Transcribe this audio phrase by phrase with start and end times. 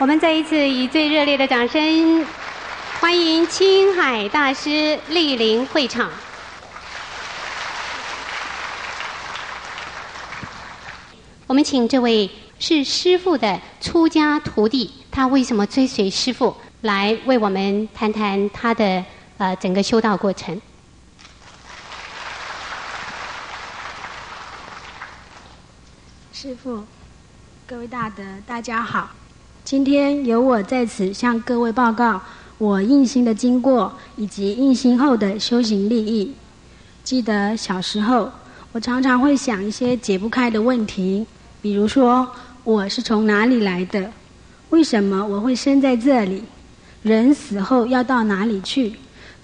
[0.00, 2.24] 我们再一次以最热烈的掌声，
[3.00, 6.10] 欢迎青海大师莅临会场。
[11.46, 19.04] 我们请这位是师傅的出家徒弟，他为什么追随师傅，来为我们谈谈他的
[19.36, 20.58] 呃整个修道过程。
[26.32, 26.86] 师傅，
[27.66, 29.10] 各位大德，大家好。
[29.62, 32.20] 今天由我在此向各位报告
[32.58, 36.32] 我印心的经过，以及印心后的修行利益。
[37.04, 38.30] 记得小时候，
[38.72, 41.24] 我常常会想一些解不开的问题，
[41.62, 42.26] 比如说
[42.64, 44.10] 我是从哪里来的？
[44.70, 46.42] 为什么我会生在这里？
[47.02, 48.94] 人死后要到哪里去？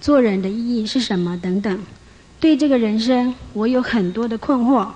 [0.01, 1.39] 做人的意义是什么？
[1.41, 1.79] 等等。
[2.39, 4.87] 对这个人生，我有很多的困惑。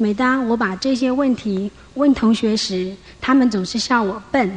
[0.00, 4.48] 每当我把这些问题问同学时，他们总是笑我笨，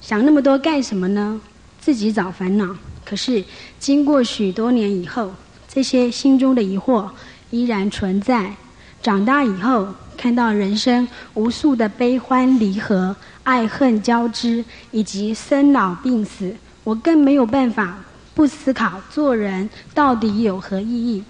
[0.00, 1.40] 想那么多干什么呢？
[1.80, 2.76] 自己找烦恼。
[3.04, 3.44] 可是
[3.78, 5.32] 经过许多年以后，
[5.68, 7.08] 这些心中的疑惑
[7.50, 8.52] 依然存在。
[9.00, 17.98] 长大以后，看到人生无数的悲欢离合、爱恨交织，以及生老病死，我更没有办法
[18.34, 21.22] 不思考做人到底有何意义。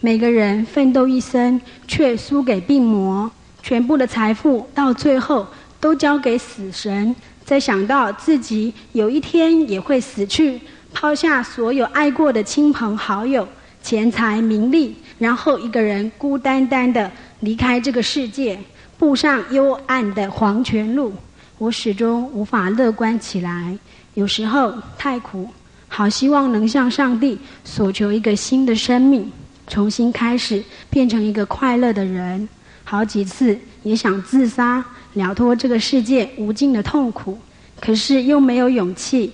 [0.00, 3.28] 每个人奋斗一生，却输给病魔，
[3.64, 5.44] 全部的财富到最后
[5.80, 7.14] 都交给死神。
[7.44, 10.60] 再想到自己有一天也会死去，
[10.94, 13.48] 抛下所有爱过的亲朋好友、
[13.82, 18.56] 钱财名利，然后一个人孤单单的离开这个世界，
[18.98, 21.12] 步上幽暗的黄泉路，
[21.58, 23.76] 我始终无法乐观起来。
[24.14, 25.48] 有时候太苦，
[25.88, 29.28] 好希望能向上帝索求一个新的生命。
[29.68, 32.48] 重新开始，变成一个快乐的人。
[32.84, 37.38] 好几次也想自杀，了脱这个世界无尽的痛苦，
[37.80, 39.30] 可是又没有勇气，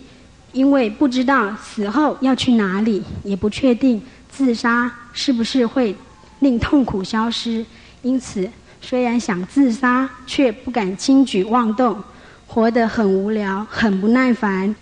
[0.52, 5.94] 因为不知道死后要去哪里，也不确定自杀是不是会
[6.40, 7.64] 令痛苦消失。
[8.02, 8.50] 因此，
[8.80, 12.02] 虽然想自杀，却不敢轻举妄动，
[12.48, 14.74] 活得很无聊，很不耐烦，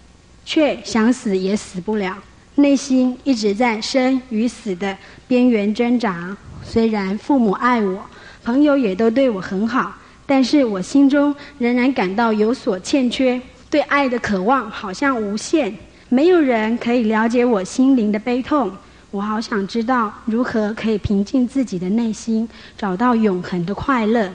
[0.47, 2.17] 却想死也死不了。
[2.57, 4.97] 内心一直在生与死的
[5.27, 6.37] 边缘挣扎。
[6.63, 7.99] 虽然父母爱我，
[8.45, 9.95] 朋友也都对我很好，
[10.27, 13.41] 但是我心中仍然感到有所欠缺。
[13.71, 15.75] 对爱的渴望好像无限，
[16.11, 18.71] 没有人可以了解我心灵的悲痛。
[19.11, 22.47] 我好想知道如何可以平静自己的内心，
[22.77, 24.31] 找到永恒的快乐。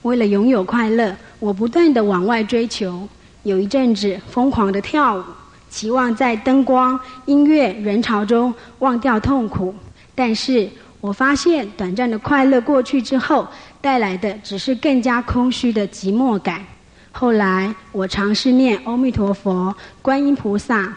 [0.00, 3.06] 为了拥有快乐，我不断的往外追求。
[3.42, 5.22] 有一阵子疯狂的跳舞。
[5.74, 9.74] 期望在灯光、音乐、人潮中忘掉痛苦，
[10.14, 10.68] 但是
[11.00, 13.44] 我发现短暂的快乐过去之后，
[13.80, 16.64] 带来的只是更加空虚的寂寞感。
[17.10, 20.96] 后来我尝试念阿弥陀佛、观音菩萨、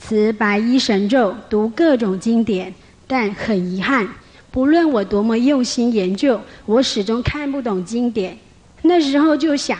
[0.00, 2.72] 持白衣神咒、读各种经典，
[3.06, 4.08] 但很遗憾，
[4.50, 8.38] 不论我多么用心研究，我始终看不懂经典。
[8.80, 9.76] 那时候就想。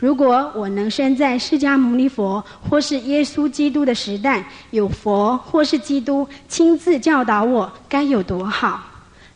[0.00, 8.80] 如果我能生在释迦牟尼佛或是耶稣基督的时代，有佛或是基督亲自教导我，该有多好！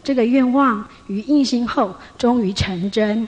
[0.04, 3.26] 这个愿望于印心后终于成真。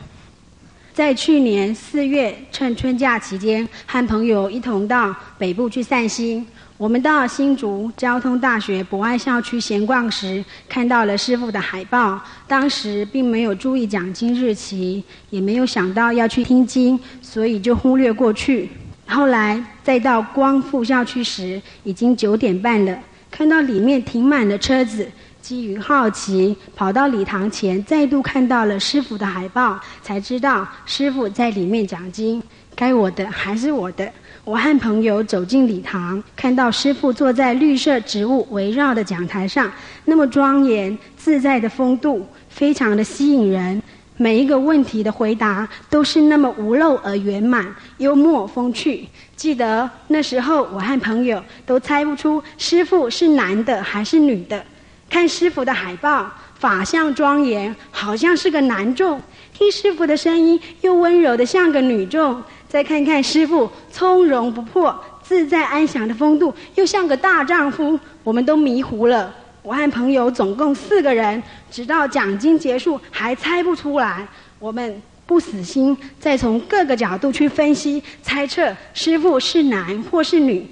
[0.93, 6.47] 在去年四月，趁春假期间，和朋友一同到北部去散心。
[6.76, 12.20] 我们到新竹交通大学博爱校区闲逛时，看到了师傅的海报。
[12.48, 18.68] 当时并没有注意讲经日期，也没有想到要去听经，所以就忽略过去。
[19.06, 22.98] 后来再到光复校区时，已经九点半了，
[23.30, 25.09] 看到里面停满了车子，
[25.41, 32.42] 基于好奇，跑到礼堂前，再度看到了师傅的海报，才知道师傅在里面讲经。
[32.74, 34.12] 该我的还是我的。
[34.44, 39.72] 我和朋友走进礼堂，看到师父坐在绿色植物围绕的讲台上，
[40.04, 43.82] 那么庄严自在的风度，非常的吸引人。
[44.18, 49.08] 每一个问题的回答都是那么无漏而圆满，幽默风趣。
[49.34, 54.62] 记得那时候，我和朋友都猜不出师父是男的还是女的。
[55.08, 59.18] 看师父的海报，法相庄严，好像是个男众；
[59.54, 62.42] 听师父的声音，又温柔的像个女众。
[62.74, 64.92] 再看看师傅从容不迫、
[65.22, 69.32] 自在安详的风度，又像个大丈夫，我们都迷糊了。
[69.62, 71.41] 我和朋友总共四个人，
[71.71, 74.26] 直到讲经结束还猜不出来。
[74.59, 80.68] 我们不死心，再从各个角度去分析、猜测师傅是男或是女，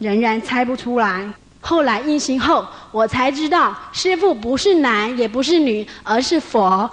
[0.00, 1.24] 仍然猜不出来。
[1.60, 6.90] 后来印行后，我才知道师傅不是男也不是女，而是佛。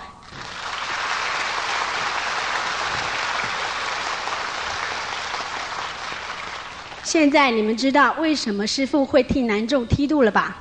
[7.12, 10.56] 现在你们知道为什么师傅会替南众剃度了吧？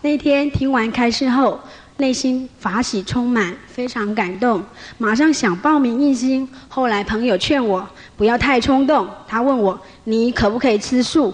[0.00, 1.60] 那天听完开示后，
[1.98, 4.64] 内心法喜充满，非常感动，
[4.98, 6.48] 马上想报名印心。
[6.68, 11.32] 后来朋友劝我不要太冲动，他问我你可不可以吃素？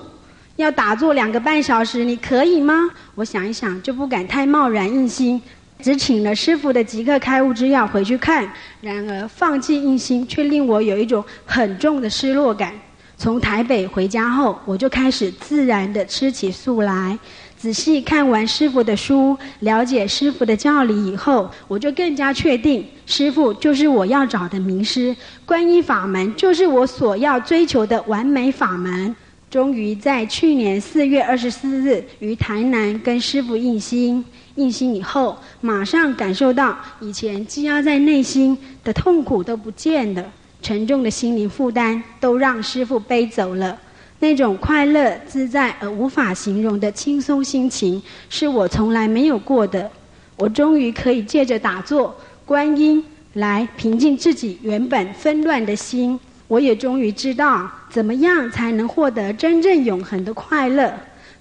[0.57, 2.91] 要打坐两个半小时，你可以吗？
[3.15, 5.41] 我想一想，就不敢太贸然印心，
[5.83, 8.49] 只请了师傅的即刻开悟之药回去看。
[8.81, 12.73] 然而放弃印心，却令我有一种很重的失落感。
[13.19, 17.19] 从台北回家后，我就开始自然的吃起素来。
[17.57, 25.15] 仔细看完师傅的书，了解师傅的教理以后，我就更加确定，师傅就是我要找的名师，
[25.47, 29.15] 观音法门就是我所要追求的完美法门。
[29.49, 34.25] 终于在去年四月二十四日于台南跟师傅印心，
[34.57, 40.25] 印心以后，马上感受到以前积压在内心的痛苦都不见了，
[40.61, 43.79] 沉重的心灵负担都让师傅背走了。
[44.21, 49.91] 那种快乐、自在而无法形容的轻松心情，是我从来没有过的。
[50.37, 52.15] 我终于可以借着打坐、
[52.45, 56.19] 观音来平静自己原本纷乱的心。
[56.47, 60.93] 我也终于知道，怎么样才能获得真正永恒的快乐。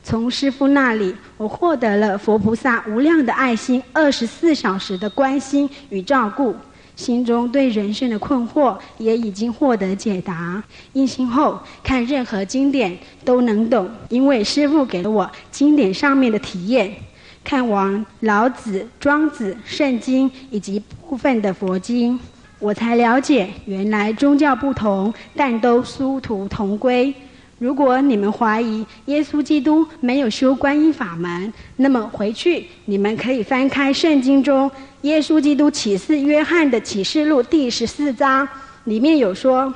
[0.03, 6.55] 从师父那里，我获得了佛菩萨无量的爱心，二十四小时的关心与照顾。
[6.95, 10.61] 心中对人生的困惑也已经获得解答。
[10.93, 16.93] 印心后看任何经典都能懂，因为师父给了我经典上面的体验。
[17.43, 22.19] 看完老子、庄子、圣经以及部分的佛经，
[22.59, 27.11] 我才了解原来宗教不同，但都殊途同归。
[27.61, 34.69] 如果你们怀疑耶稣基督没有修观音法门，那么回去你们可以翻开圣经中
[35.01, 38.49] 耶稣基督启示约翰的启示录第十四章，
[38.85, 39.71] 里面有说：“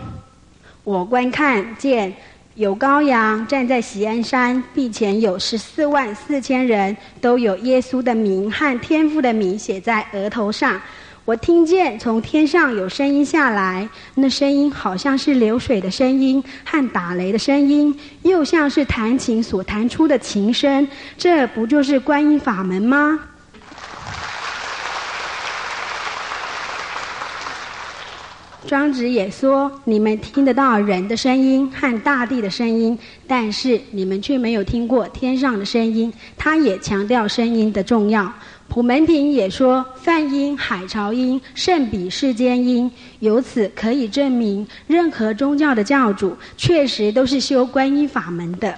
[0.83, 2.11] 我观看见
[2.55, 10.81] 有羔羊站在喜安山，壁前有十四万四千人，都有耶稣的名和天父的名写在额头上。”
[11.25, 20.87] 我听见从天上有声音下来，那声音好像是流水的声音和打雷的声音，又像是弹琴所弹出的琴声。
[21.17, 23.19] 这不就是观音法门吗？
[28.67, 38.31] 庄子也说：“你们听得到人的声音和大地的声音，但是你们却没有听过天上的声音。”他也强调声音的重要。
[38.67, 42.91] 普门品也说：“梵音、海潮音胜比世间音。”
[43.21, 48.77] 由此可以证明，任何宗教的教主确实都是修观音法门的。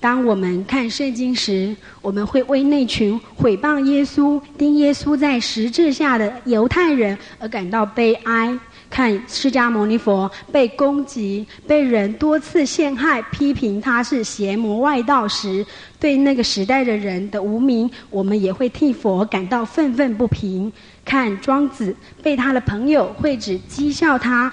[0.00, 8.56] 当我们看圣经时，我们会为那群毁谤耶稣、钉耶稣在十字下的犹太人而感到悲哀。
[8.90, 15.64] 看释迦牟尼佛被攻击、被人多次陷害、批评他是邪魔外道时，
[16.00, 20.72] 对那个时代的人的无名，我们也会替佛感到愤愤不平。
[21.04, 24.52] 看庄子被他的朋友惠子讥笑他，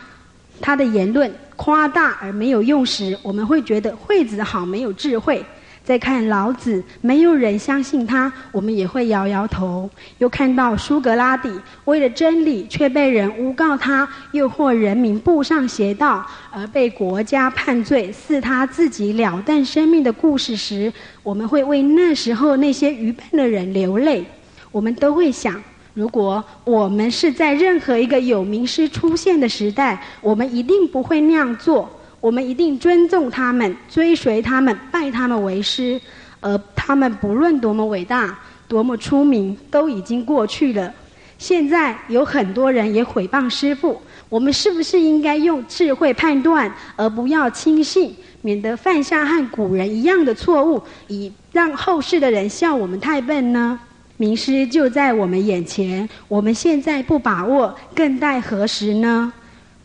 [0.62, 5.44] 他的言论夸大而没有用时，我们会觉得惠子好没有智慧。
[5.86, 9.88] 再看老子，没有人相信他，我们也会摇摇头。
[10.18, 11.48] 又看到苏格拉底，
[11.86, 24.26] 为了真理却被人诬告他诱惑人民步上邪道，而被国家判罪，是他自己了断生命的故事时，我们会为那时候那些愚笨的人流泪。
[24.72, 25.62] 我们都会想，
[25.94, 31.88] 如果我们是在任何一个有名师出现的时代，我们一定不会那样做。
[32.26, 36.02] 我们一定尊重他们，追随他们，拜他们为师。
[36.42, 38.36] 而他们不论多么伟大，
[38.68, 40.92] 多么出名，都已经过去了。
[41.38, 53.80] 现在有很多人也毁谤师父，我们是不是应该用智慧判断，而不要轻信，免得犯下和古人一样的错误，以让后世的人笑我们太笨呢？
[54.18, 59.32] 名师就在我们眼前，我们现在不把握，更待何时呢？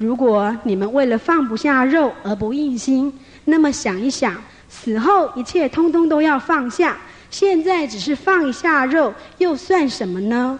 [0.00, 3.12] 如果你们为了放不下肉而不硬心，
[3.44, 4.34] 那么想一想，
[4.66, 6.96] 死后一切通通都要放下。
[7.28, 10.58] 现在只是放一下肉，又算什么呢？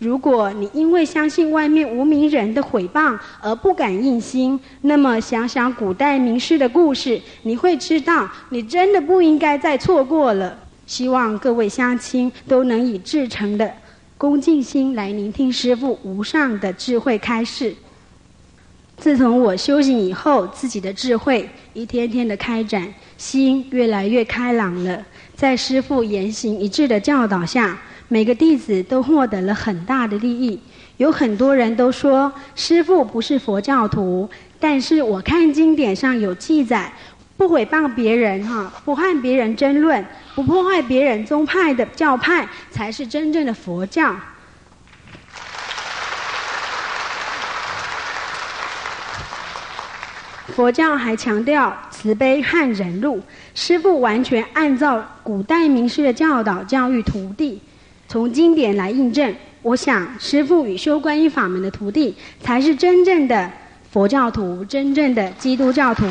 [0.00, 10.58] 如果你因为相信外面无名人的毁谤而不敢硬心，那么想想古代名师的故事，你会知道，你真的不应该再错过了。
[10.84, 13.72] 希望各位乡亲都能以至诚的
[14.18, 17.72] 恭敬心来聆听师父无上的智慧开示。
[19.00, 25.02] 自从我修行以后，自己的智慧一天天的开展，心越来越开朗了。
[25.34, 27.78] 在师父言行一致的教导下，
[28.08, 30.60] 每个弟子都获得了很大的利益。
[30.98, 34.28] 有很多人都说师父不是佛教徒，
[34.58, 36.92] 但是我看经典上有记载，
[37.38, 40.04] 不毁谤别人哈，不和别人争论，
[40.34, 44.14] 不破坏别人宗派的教派，才是真正的佛教。
[50.54, 53.20] 佛教还强调慈悲和忍辱，
[53.54, 57.60] 师父完全按照古代名师的教导教育徒弟。
[58.08, 63.50] 从经典来印证，我想师父与修观音法门的徒弟才是真正的
[63.90, 66.04] 佛教徒，真正的基督教徒，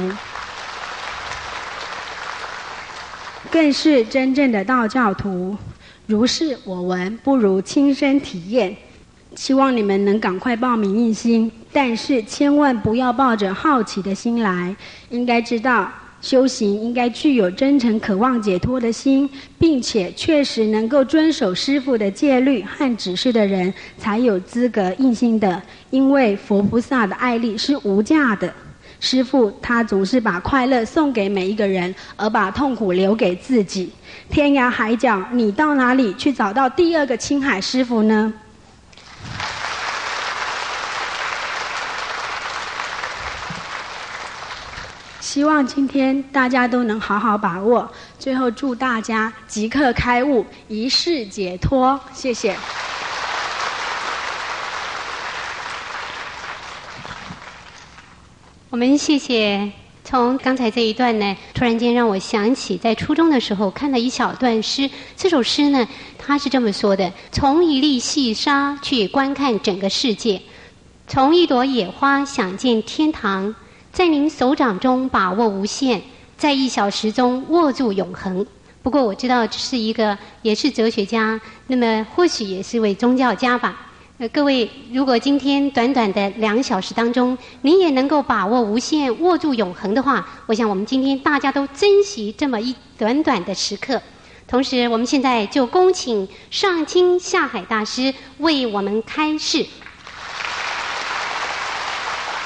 [3.52, 5.56] 更是真正的道教徒。
[6.08, 8.76] 如是我闻，不如亲身体验。
[9.36, 14.76] 希望你们能赶快报名印心，但是千万不要抱着好奇的心来，
[15.10, 15.90] 应该知道。
[16.22, 25.62] 修行应该具有真诚渴望解脱的心，并且确实能够遵守师父的戒律和指示的人，才有资格印心的。
[25.92, 28.54] 因为佛菩萨的爱力是无价的，
[29.00, 33.90] 师父他总是把快乐送给每一个人，而把痛苦留给自己。
[34.30, 38.34] 天涯海角，你到哪里去找到第二个青海师父呢？
[45.32, 47.88] 希望今天大家都能好好把握。
[48.18, 52.00] 最后祝大家即刻开悟，一世解脱。
[52.12, 52.56] 谢谢。
[58.72, 59.72] 我们谢谢。
[60.04, 64.90] 从刚才这一段呢，突然间让我想起在初中的时候看了一小段诗。
[65.16, 70.42] 这首诗呢，它是这么说的：从一粒细沙去观看整个世界，
[71.08, 73.54] 从一朵野花想见天堂。
[73.92, 76.02] 在您手掌中把握无限，
[76.38, 78.46] 在一小时中握住永恒。
[78.82, 83.88] 不过我知道这是一个也是哲学家，那么或许也是位宗教家吧。
[84.20, 94.02] 呃，各位，如果今天短短的两小时当中，您也能够把握无限，握住永恒的话，我想我们今天大家都珍惜这么一短短的时刻。
[94.48, 99.66] 同时，我们现在就恭请上清下海大师为我们开示。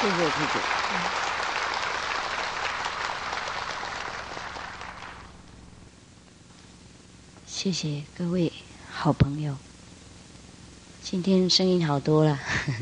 [0.02, 0.83] 谢谢谢谢。
[7.64, 8.52] 谢谢各位
[8.92, 9.56] 好朋友，
[11.02, 12.38] 今天声音好多了，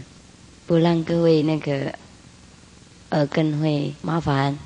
[0.66, 1.94] 不让各位那个
[3.12, 4.58] 耳根会麻烦。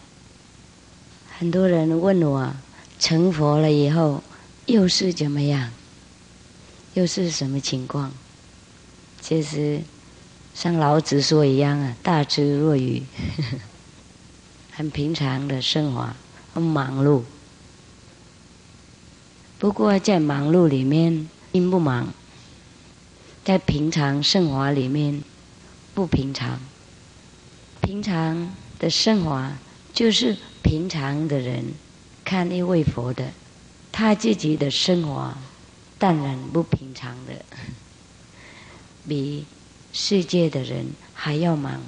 [1.37, 2.55] 很多人问我
[2.97, 4.23] 成佛了以后
[4.67, 5.73] 又是怎么样，
[6.93, 8.13] 又是什么情况？
[9.19, 9.81] 其实
[10.53, 13.03] 像老子说一样啊，大智若愚，
[14.71, 16.07] 很平常的生活，
[16.53, 17.23] 很忙碌。
[19.57, 22.13] 不过在忙碌里面并不忙，
[23.43, 25.23] 在平常生活里面
[25.93, 26.59] 不平常。
[27.81, 29.51] 平常的生活
[29.93, 31.63] 就是平常的人
[32.25, 33.31] 看一位佛的，
[33.91, 35.33] 他自己的生活
[35.97, 37.45] 当然不平常的，
[39.07, 39.45] 比
[39.93, 41.81] 世界的人还要忙，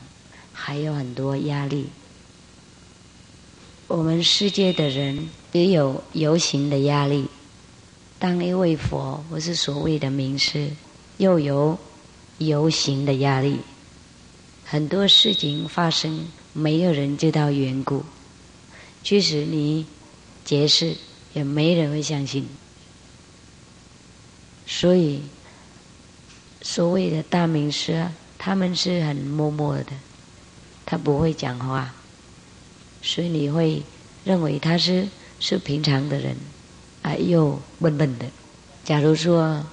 [0.53, 1.87] 还有很多压力。
[3.87, 7.27] 我们世界的人也有游行的压力。
[8.19, 10.71] 当一位佛，或是所谓的名师，
[11.17, 11.77] 又有
[12.39, 13.59] 游行的压力，
[14.65, 18.03] 很多事情发生，没有人知道缘故。
[19.03, 19.85] 即使你
[20.43, 20.95] 解释，
[21.33, 22.47] 也没人会相信。
[24.65, 25.21] 所以，
[26.61, 28.07] 所谓的大名师，
[28.37, 29.93] 他们是很默默的，
[30.85, 31.93] 他不会讲话，
[33.01, 33.83] 所以你会
[34.25, 35.07] 认为他是
[35.39, 36.35] 是平常的人。
[37.07, 38.25] 哎，又笨笨的。
[38.83, 39.63] 假如说，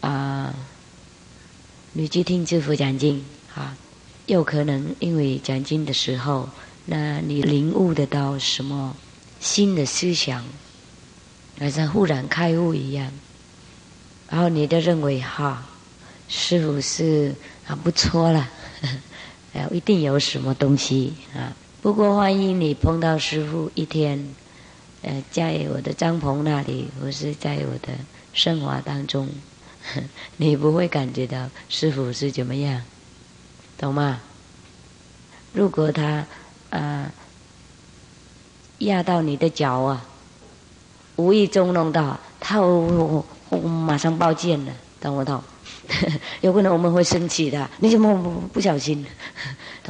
[0.00, 0.52] 啊，
[1.92, 3.76] 你去听师傅讲经，啊，
[4.26, 6.48] 有可能因为讲经的时候，
[6.86, 8.96] 那你领悟得到什么
[9.38, 10.44] 新的思想，
[11.60, 13.12] 好像忽然开悟一样，
[14.28, 15.64] 然后你就认为哈，
[16.26, 17.32] 师傅是
[17.64, 18.48] 啊不错了，
[19.52, 21.54] 然 后一定有什么东西啊。
[21.80, 24.34] 不过万一你碰到师傅一天。
[25.02, 27.92] 呃，在我的帐篷那里，或是在我的
[28.32, 29.28] 生活当中，
[30.36, 32.82] 你不会感觉到师傅是怎么样，
[33.78, 34.20] 懂吗？
[35.52, 36.26] 如果他
[36.70, 37.10] 啊
[38.78, 40.06] 压到你的脚啊，
[41.16, 45.42] 无意中弄到，他我我马上报警了，懂不懂？
[46.40, 49.04] 有可能我们会生气的，你怎么不不小心，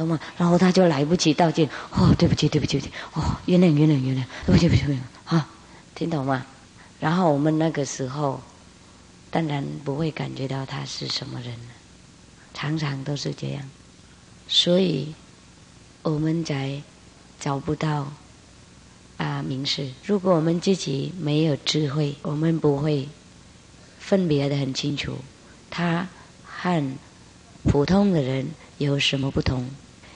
[0.01, 0.19] 懂吗？
[0.37, 2.79] 然后他就来不及道歉，哦，对不起，对不起，
[3.13, 5.47] 哦，原谅，原谅，原谅，对不起，对不起，啊，
[5.95, 6.45] 听懂吗？
[6.99, 8.41] 然后我们那个时候，
[9.29, 11.55] 当然不会感觉到他是什么人，
[12.53, 13.69] 常常都是这样，
[14.47, 15.13] 所以
[16.03, 16.81] 我们才
[17.39, 18.11] 找不到
[19.17, 19.89] 啊名士。
[20.05, 23.07] 如果我们自己没有智慧，我们不会
[23.99, 25.17] 分别的很清楚，
[25.69, 26.07] 他
[26.43, 26.97] 和
[27.63, 29.69] 普通的人有什么不同？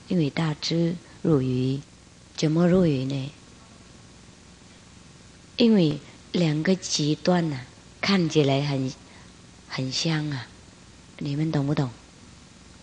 [0.07, 1.79] 因为大智入愚，
[2.35, 3.31] 怎么入愚呢？
[5.57, 5.99] 因为
[6.31, 7.61] 两个极端呐，
[8.01, 8.91] 看起来很
[9.67, 10.47] 很像啊，
[11.17, 11.89] 你们懂不懂？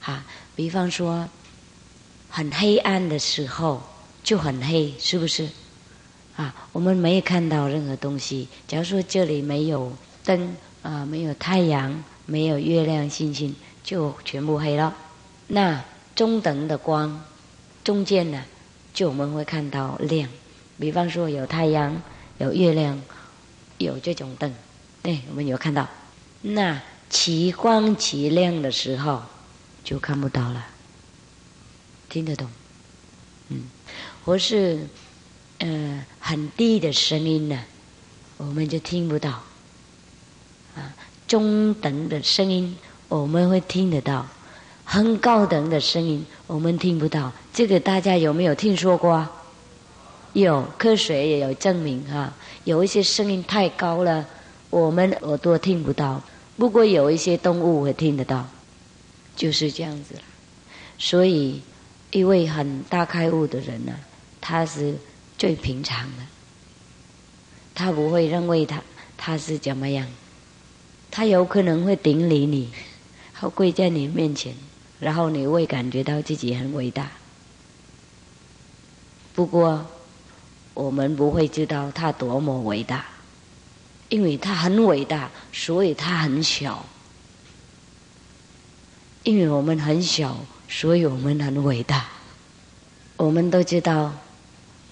[0.01, 0.25] 哈，
[0.57, 1.29] 比方说，
[2.29, 3.83] 很黑暗的时候
[4.25, 5.49] 就很黑，是不是？
[6.35, 8.49] 啊，我们没有看到任何东西。
[8.67, 9.93] 假如说这里没有
[10.25, 14.97] 灯啊，没有太阳，没有月亮、星星，就全部黑了。
[15.47, 17.25] 那中等的光，
[17.83, 18.45] 中间呢，
[18.93, 20.29] 就我们会看到亮。
[20.79, 22.01] 比方说有太阳。
[22.39, 23.01] 有月亮，
[23.79, 24.53] 有这种灯，
[25.01, 25.87] 对，我们有看到。
[26.41, 29.23] 那其光其亮的时候，
[29.85, 30.67] 就看不到了。
[32.09, 32.49] 听得懂？
[33.51, 33.67] 嗯，
[34.25, 34.89] 或是
[35.59, 37.63] 呃很低的声音呢，
[38.39, 39.31] 我们就听不到。
[40.75, 40.93] 啊，
[41.29, 42.77] 中等的声音
[43.09, 44.27] 我们会听得到，
[44.93, 47.33] 很高等的声音我们听不到。
[47.55, 49.27] 这个大家有没有听说过？
[50.35, 52.35] 有科学也有证明哈，
[52.65, 54.27] 有一些声音太高了，
[54.69, 56.21] 我们耳朵听不到。
[56.59, 58.47] 不过有一些动物会听得到，
[59.35, 60.17] 就是这样子。
[60.99, 61.63] 所以
[62.11, 63.95] 一位很大开悟的人呢，
[64.43, 64.95] 他是
[65.39, 66.25] 最平常的，
[67.75, 68.83] 他不会认为他
[69.17, 70.07] 他是怎么样，
[71.11, 72.69] 他有可能会顶礼你，
[73.41, 74.55] 会跪在你面前，
[75.03, 77.11] 然后你会感觉到自己很伟大。
[79.35, 79.85] 不过。
[80.75, 83.05] 我们不会知道他多么伟大，
[84.09, 86.83] 因为他很伟大，所以他很小。
[89.23, 90.35] 因为我们很小，
[90.71, 92.07] 所以我们很伟大。
[93.19, 94.11] 我们都知道，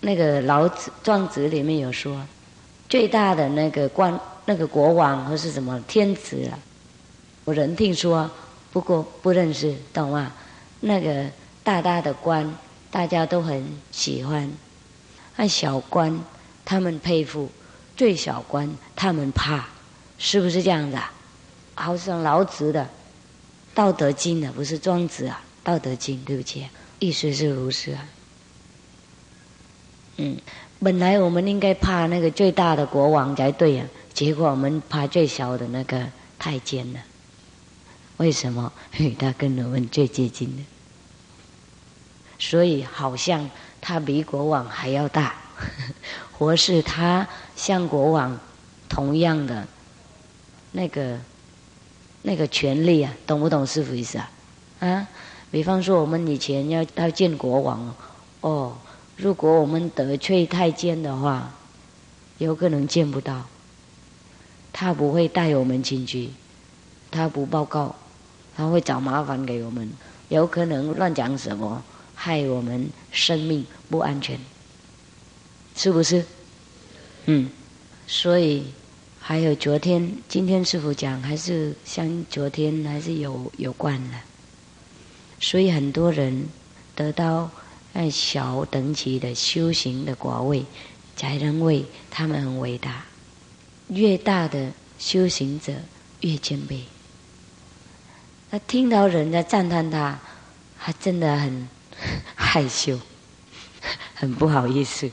[0.02, 2.26] 那个老子庄子里面有说，
[2.86, 6.58] 最大的那个官，那个国王或是什么天子啊，
[7.46, 8.30] 我人听说，
[8.72, 10.32] 不过不认识，懂吗？
[10.80, 11.26] 那个
[11.62, 12.56] 大大的官，
[12.90, 14.50] 大家都很喜欢。
[15.36, 16.22] 那小官，
[16.64, 17.48] 他们佩服；
[17.96, 19.68] 最小官，他们怕，
[20.18, 21.02] 是不是这样的？
[21.74, 22.82] 好像老子的
[23.74, 26.66] 《道德经》的，不是庄子啊，《道德经》对不起，
[26.98, 28.04] 意思是如此啊。
[30.16, 30.36] 嗯，
[30.78, 36.06] 本来我们应该怕那个最大的国王才对呀，结果我们怕最小的那个
[36.38, 37.00] 太监呢？
[38.20, 38.70] 为什么？
[38.98, 40.62] 因 为他跟我们最接近的，
[42.38, 43.48] 所以好像。
[43.82, 45.34] 他比国王还要大，
[46.36, 48.38] 或是他像国王
[48.90, 49.66] 同样的
[50.72, 51.18] 那个
[52.20, 54.30] 那个权利啊，懂不懂师傅意思啊？
[54.80, 55.08] 啊，
[55.50, 57.94] 比方说我们以前要要见国王
[58.42, 58.76] 哦，
[59.16, 61.54] 如果我们得罪太监的话，
[62.36, 63.46] 有可能见不到。
[64.74, 66.28] 他不会带我们进去，
[67.10, 67.96] 他不报告，
[68.56, 69.90] 他会找麻烦给我们，
[70.28, 71.82] 有可能乱讲什么。
[72.22, 74.38] 害我们生命不安全，
[75.74, 76.22] 是不是？
[77.24, 77.48] 嗯，
[78.06, 78.62] 所以
[79.18, 84.18] 还有昨天、今天师傅讲，还是像昨天还是有有关的。
[85.40, 86.46] 所以很多人
[86.94, 87.50] 得到
[87.94, 90.62] 那小等级的修行的果位，
[91.16, 93.06] 才认为他们很伟大。
[93.88, 95.72] 越大的修行者
[96.20, 96.80] 越谦卑。
[98.50, 100.18] 他听到人家赞叹他，
[100.78, 101.68] 他真的很。
[102.34, 102.98] 害羞，
[104.16, 105.10] 很不好意思。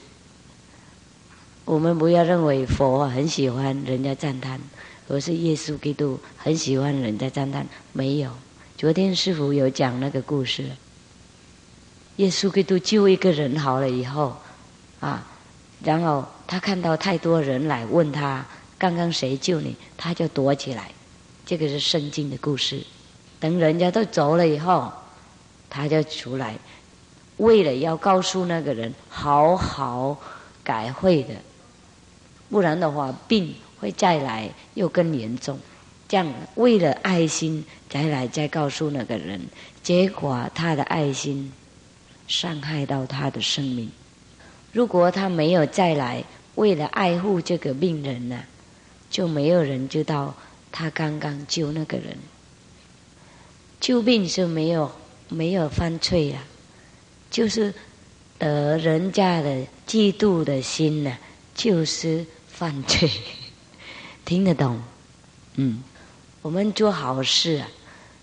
[1.65, 4.57] 我们不要认为佛很喜欢人家赞叹，
[5.09, 7.67] 而是耶稣基督很喜欢人家赞叹。
[7.91, 8.31] 没有，
[8.77, 10.63] 昨天师傅有讲那个故事。
[12.15, 14.37] 耶稣基督救一个人好了以后，
[15.01, 15.27] 啊，
[15.83, 18.45] 然后他看到太多人来问他
[18.77, 20.89] 刚刚谁救你，他就躲起来。
[21.45, 22.81] 这个是圣经的故事。
[23.39, 24.91] 等人家都走了以后，
[25.69, 26.55] 他就出来。
[27.37, 30.17] 为了要告诉那个人好好
[30.63, 31.35] 改会的，
[32.49, 35.59] 不然的话病会再来又更严重。
[36.07, 39.39] 这样为了爱心再来再告诉那个人，
[39.83, 41.51] 结果他的爱心
[42.27, 43.91] 伤害到他的生命。
[44.71, 46.23] 如果他没有再来，
[46.55, 48.39] 为了爱护这个病人呢，
[49.11, 50.33] 就没有人知道
[50.71, 52.17] 他刚刚救那个人。
[53.79, 54.91] 救病是没有
[55.29, 56.43] 没有犯罪呀。
[57.29, 57.73] 就是
[58.37, 61.17] 得人家的嫉妒的心呢，
[61.53, 63.09] 就是犯罪。
[64.23, 64.81] 听得懂？
[65.55, 65.83] 嗯，
[66.41, 67.63] 我们做好事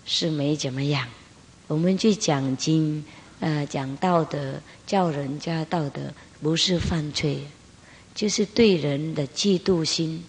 [0.05, 1.07] 是没怎么样，
[1.67, 3.03] 我们去讲经，
[3.39, 7.39] 呃，讲道德，教人家道德，不是犯罪，
[8.13, 10.23] 就是对人的嫉妒心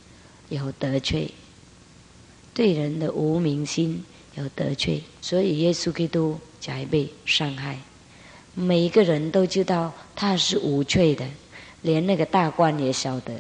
[0.48, 1.30] 有得罪，
[2.52, 4.04] 对人的无名心
[4.37, 7.77] 有得罪，所以耶稣基督才被伤害。
[8.55, 11.27] 每一个人都知道他是无罪的，
[11.83, 13.35] 连那个大官也晓得，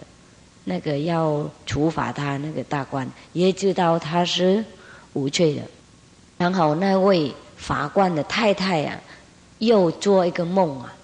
[0.64, 4.64] 那个要处罚他那个大官也知道他是
[5.12, 5.62] 无罪的。
[6.36, 7.32] 然后那位。
[7.58, 9.00] 法官的太太啊，
[9.60, 10.94] 又做一个梦啊。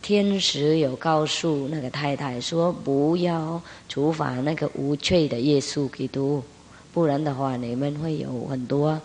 [0.00, 6.40] 天使有告诉那个太太说：“不要处罚那个无罪的耶稣基督，
[6.92, 9.00] 不然的话，你们会有很多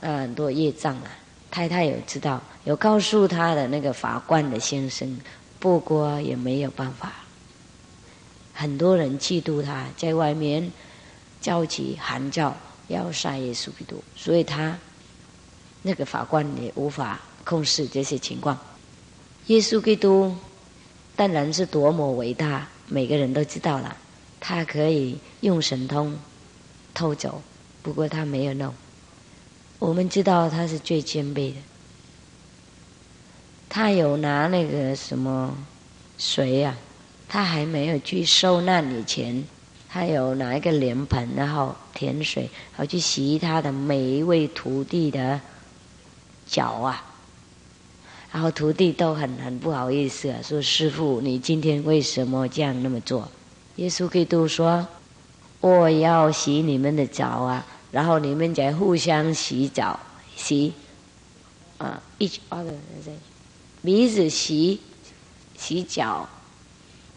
[0.00, 1.10] 呃很多业障啊。”
[1.50, 5.20] 太太有知道，有告诉他的那个法官的先生，
[5.58, 7.12] 不过也没有办法。
[8.54, 10.72] 很多人嫉妒他，在外面
[11.40, 12.56] 叫起喊叫
[12.88, 14.78] 要杀耶稣基督，所以他。
[15.84, 18.56] 那个法官也无法控制这些情况。
[19.48, 20.32] 耶稣基督
[21.16, 23.96] 当然是多么伟大，每个人都知道了。
[24.38, 26.16] 他可以用神通
[26.94, 27.42] 偷走，
[27.82, 28.72] 不过他没有弄。
[29.78, 31.56] 我们知道他是最谦卑的。
[33.68, 35.56] 他有拿那个什么
[36.18, 36.76] 水呀？
[37.28, 39.44] 他还没有去受难以前，
[39.88, 45.40] 他有拿一个莲盆，然后甜水，然后去洗他的每一位徒弟的。
[46.44, 47.02] 脚啊，
[48.30, 53.26] 然后徒弟都很很不好意思啊，说：“师傅，你今天为什么这样那么做？”
[53.76, 54.86] 耶稣基督说
[55.62, 59.98] ：“我要洗你们的澡啊，然后你们再互相洗澡，
[60.36, 60.74] 洗
[61.78, 62.62] 啊，一起啊，
[63.82, 64.78] 鼻子洗
[65.56, 66.28] 洗脚。”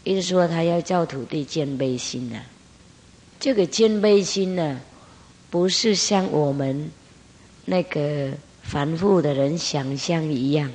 [0.02, 2.40] 意思说他要叫徒弟谦卑心呐。
[3.38, 4.80] 这个谦卑心呢，
[5.50, 6.90] 不是像我们
[7.66, 8.32] 那个。
[8.68, 10.68] 凡夫的人想象一样，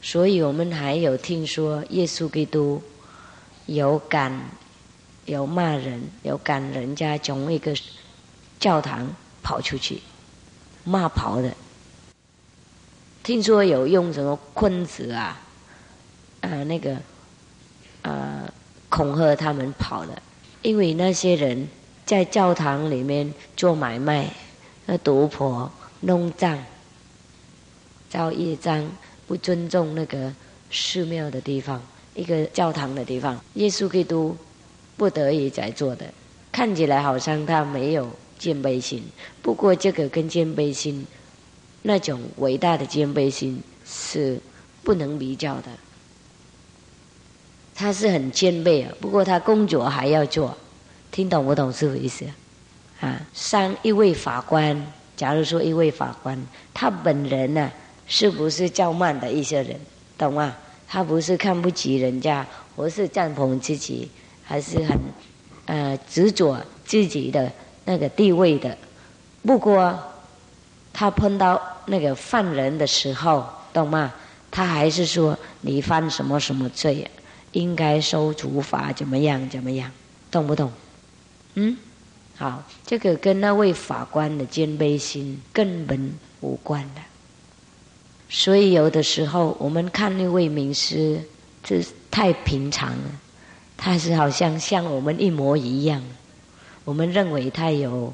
[0.00, 2.80] 所以我们还有听说耶稣基督
[3.66, 4.32] 有感、
[5.28, 7.72] 有骂人、有赶人家从一个
[8.58, 9.08] 教堂
[9.42, 10.00] 跑出去
[10.84, 11.54] 骂跑的。
[13.22, 15.40] 听说有用什么棍子啊，
[16.40, 16.96] 呃，那个
[18.02, 18.52] 呃
[18.88, 20.20] 恐吓他们跑的，
[20.62, 21.68] 因为那些人
[22.04, 24.28] 在教堂里面做买卖，
[24.86, 25.70] 那赌婆。
[26.00, 26.56] 弄脏、
[28.08, 28.88] 造业障，
[29.26, 30.32] 不尊重那个
[30.70, 31.82] 寺庙的地方，
[32.14, 34.36] 一个教堂的地方，耶稣基督
[34.98, 36.04] 不得已才做的，
[36.52, 39.02] 看起来好像他没有谦卑心。
[39.40, 41.06] 不过这个跟谦卑心，
[41.80, 44.38] 那种伟大的谦卑心是
[44.82, 45.70] 不能比较的。
[47.74, 50.54] 他是很谦卑啊，不过他工作还要做，
[51.12, 52.24] 听懂不懂是什么意思？
[53.00, 54.84] 啊，上一位法官。
[55.16, 56.40] 假如说一位法官，
[56.72, 57.70] 他本人呢，
[58.06, 59.78] 是不是较慢的一些人，
[60.16, 60.56] 懂吗？
[60.86, 64.08] 他不是看不起人家，或是赞同自己，
[64.48, 64.98] 还是很
[65.66, 67.52] 呃执着自己的
[67.84, 68.76] 那个地位的。
[69.42, 69.96] 不过
[70.92, 74.12] 他碰到那个犯人的时候，懂吗？
[74.50, 77.08] 他还是说你犯什么什么罪，
[77.52, 79.90] 应该受处罚，怎么样怎么样，
[80.30, 80.72] 懂不懂？
[81.54, 81.76] 嗯。
[82.38, 87.02] 好，这个跟那位法官的谦卑心根本无关的。
[88.30, 91.20] 所以有的时候我们看那位名师，
[91.64, 93.10] 这太平常了，
[93.78, 96.02] 他是好像像我们一模一样。
[96.84, 98.12] 我们认为他有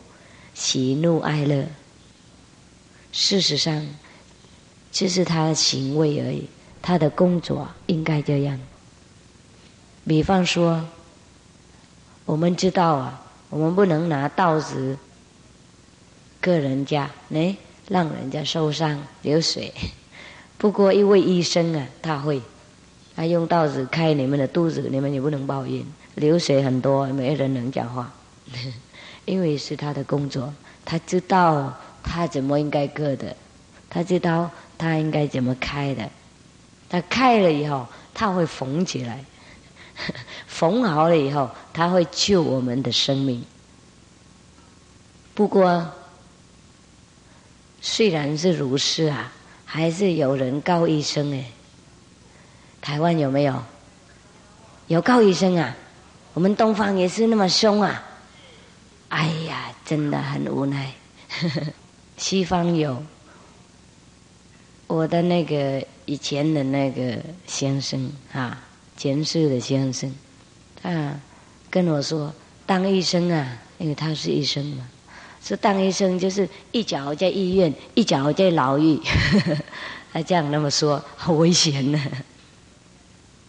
[0.55, 1.67] 喜怒哀乐，
[3.11, 3.85] 事实上，
[4.93, 6.49] 这是他的行为而已。
[6.81, 8.61] 他的工作应该这样。
[10.07, 10.85] 比方说，
[12.25, 13.23] 我们知道啊。
[13.51, 14.99] 我们不能拿刀子
[16.41, 17.57] 割人家，哎，
[17.89, 19.73] 让人家受伤流水。
[20.59, 22.43] 不过一位医生啊，他会，
[23.17, 25.85] 他用刀子开你们的肚子，你们也不能抱怨，
[26.17, 28.13] 流水很多，没人能讲话，
[29.25, 30.53] 因为是他的工作，
[30.85, 31.73] 他知道
[32.03, 33.37] 他怎么应该割的，
[33.89, 36.11] 他知道他应该怎么开的，
[36.89, 39.25] 他开了以后，他会缝起来。
[40.49, 43.45] 缝好了以后，他会救我们的生命。
[45.35, 45.89] 不过，
[47.81, 49.33] 虽然是如此啊，
[49.65, 51.45] 还是有人告医生哎。
[52.85, 53.63] 台湾有没有？
[54.89, 55.75] 有告医生啊？
[56.35, 58.05] 我们东方也是那么凶啊！
[59.09, 60.93] 哎呀，真的很无奈。
[62.19, 63.03] 西方有，
[64.87, 68.61] 我的那个以前的那个先生啊。
[68.99, 70.15] 前世的先生，
[70.81, 71.19] 他
[71.71, 72.33] 跟我说
[72.67, 74.87] ：“当医生啊，因为他是医生嘛，
[75.43, 79.01] 说当医生就是一脚在医院，一脚在牢狱，
[80.13, 81.99] 他这样那么说，好危险呢。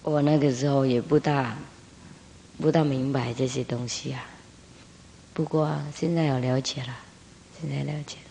[0.06, 1.58] 我那个时候也不大
[2.62, 4.24] 不大明白这些东西啊，
[5.34, 6.89] 不过现在有了解了，
[7.60, 8.30] 现在了解了。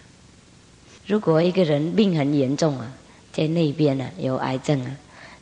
[1.04, 2.92] 如果一个人病很严重啊，
[3.32, 4.96] 在那边呢有癌症啊，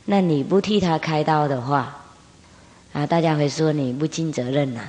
[0.05, 2.01] 那你不替他开刀的话，
[2.93, 4.81] 啊，大家会说你不尽责任呐。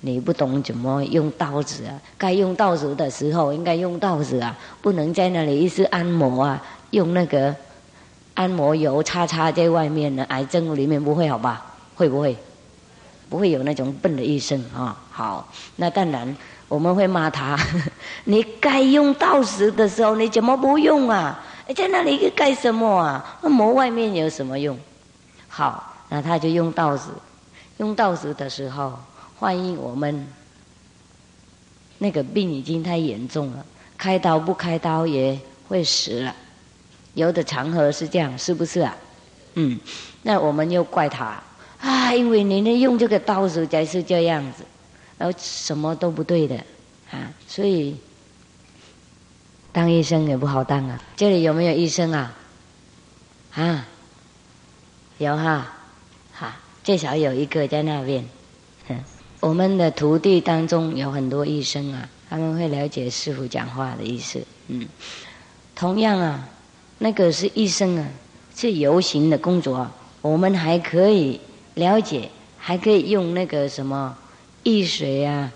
[0.00, 2.00] 你不懂怎么用刀子啊？
[2.16, 7.56] 该用刀子的时候应该用刀子啊，不能在那里一直按摩啊，用那个
[8.34, 10.24] 按摩油擦擦在外面呢。
[10.28, 11.64] 癌症里面不会好吧？
[11.94, 12.36] 会不会？
[13.30, 14.96] 不会有那种笨的医生啊？
[15.10, 16.36] 好，那当然
[16.68, 17.58] 我们会骂他。
[18.24, 21.42] 你该用刀子的时候你怎么不用啊？
[21.66, 23.38] 你在那里干什么啊？
[23.42, 24.78] 那磨外面有什么用？
[25.48, 27.10] 好，那他就用刀子，
[27.78, 28.92] 用刀子的时候。
[29.40, 30.26] 万一我们
[31.98, 33.64] 那个病已经太严重了，
[33.98, 36.34] 开刀不开刀也会死了。
[37.14, 38.96] 有的场合是这样，是不是啊？
[39.54, 39.78] 嗯，
[40.22, 41.42] 那我们又怪他
[41.80, 44.64] 啊，因为你呢用这个刀子才是这样子，
[45.16, 46.56] 然后什么都不对的
[47.10, 47.96] 啊，所以
[49.72, 51.00] 当医生也不好当啊。
[51.16, 52.34] 这里有没有医生啊？
[53.54, 53.86] 啊，
[55.18, 55.72] 有哈，
[56.32, 58.24] 哈，至少有一个在那边。
[59.40, 64.42] 我们的徒弟当中有很多医生啊，他们会了解师傅讲话的意思。
[64.68, 64.88] 嗯，
[65.76, 66.48] 同样啊，
[66.98, 68.08] 那个是医生啊，
[68.54, 71.40] 是游行的工作啊，我们还可以
[71.74, 74.16] 了解，还可以用那个什么
[74.62, 75.52] 易水啊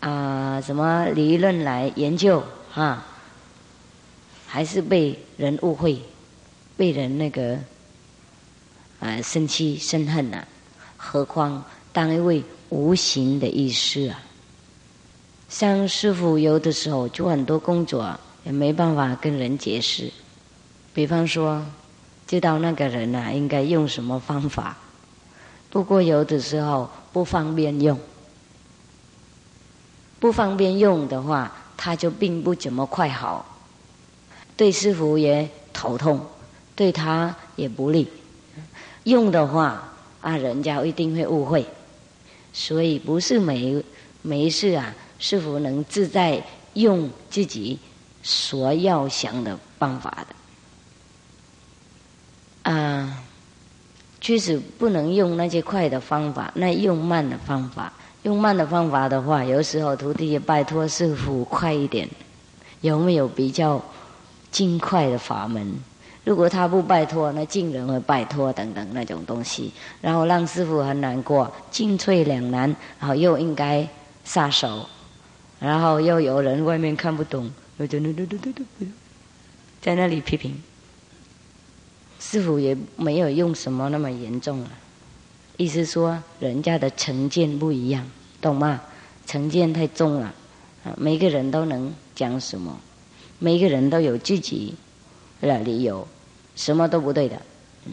[0.00, 2.42] 啊什么理论来研究
[2.74, 3.06] 啊，
[4.46, 6.00] 还是被人误会，
[6.76, 7.58] 被人那个
[9.00, 10.44] 啊生气生恨呐，
[10.96, 12.42] 何况当一位。
[12.70, 14.20] 无形的医师啊，
[15.48, 20.12] 像师傅有的时候做很多工作啊也没办法跟人解释。
[20.92, 21.64] 比方说，
[22.26, 24.76] 知道那个人呐应该用什么方法，
[25.70, 27.98] 不过有的时候不方便用，
[30.18, 33.46] 不方便用的话，他就并不怎么快好，
[34.56, 36.20] 对师傅也头痛，
[36.74, 38.08] 对他也不利。
[39.04, 41.64] 用的话啊，人家一定会误会。
[42.52, 43.82] 所以不是每
[44.20, 46.42] 每一次啊，师傅能自在
[46.74, 47.78] 用自己
[48.22, 50.34] 所要想的办法的
[52.72, 53.22] 啊？
[54.20, 57.92] 确实不能用那些快的方法，那用慢的方法。
[58.24, 62.08] 用慢的方法的话，有时候徒弟也拜托师傅快一点。
[62.80, 63.80] 有没有比较
[64.50, 65.74] 尽快的法门？
[66.24, 73.88] 如果他不拜托，那近人会拜托等等那种东西，然后让师傅很难过，进退两难，然后又应该
[74.24, 74.86] 撒手，
[75.58, 77.50] 然后又有人外面看不懂，
[79.80, 80.60] 在那里批评，
[82.30, 84.70] 师傅也没有用什么那么严重了，
[85.56, 88.06] 意思说人家的成见不一样，
[88.38, 88.82] 懂吗？
[89.24, 90.34] 成见太重了，
[90.84, 92.78] 啊，每个人都能讲什么，
[93.38, 94.74] 每个人都有自己
[95.40, 96.06] 的理由。
[96.54, 97.40] 什么都不对的，
[97.86, 97.92] 嗯，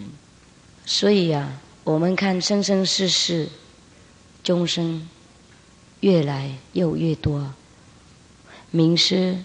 [0.86, 1.50] 所以呀，
[1.86, 3.48] 我们看生生世世，
[4.44, 5.08] 众生
[6.02, 7.54] 越来又越多，
[8.72, 9.38] 名师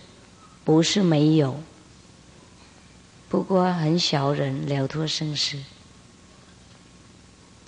[0.65, 1.61] 不是没有，
[3.31, 5.57] 不过很少人了脱生死，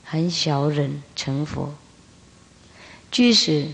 [0.04, 1.72] 很少人成佛。
[3.10, 3.68] 即使，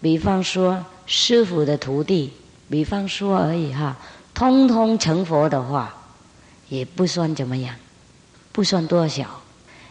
[0.00, 2.32] 比方说师傅的徒弟，
[2.70, 3.98] 比方说而已哈，
[4.32, 5.94] 通通成佛的话。
[6.68, 7.74] 也不算怎么样，
[8.52, 9.40] 不算多少，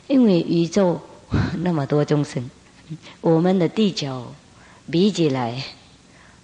[0.08, 1.02] 因为宇宙
[1.58, 2.50] 那么多众生，
[3.20, 4.34] 我们的地球
[4.92, 5.64] 比起来，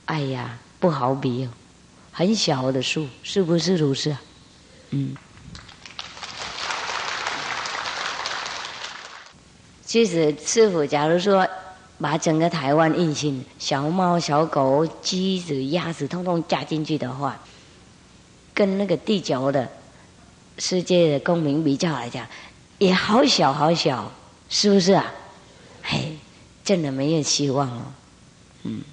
[0.05, 1.49] 哎呀，不好比哦，
[2.11, 4.17] 很小的数，是不是如此？
[4.93, 5.15] 嗯。
[9.85, 11.47] 其实师傅，假如说
[11.99, 17.39] 把整个台湾印星小猫、小狗、鸡子、鸭子通通加进去的话，
[18.53, 19.67] 跟那个地球的。
[20.59, 22.27] 世界的公民比较来讲，
[22.77, 24.11] 也好小好小，
[24.49, 25.11] 是不是啊？
[25.81, 26.15] 嘿，
[26.63, 27.81] 真的没有希望哦。
[28.61, 28.83] 嗯，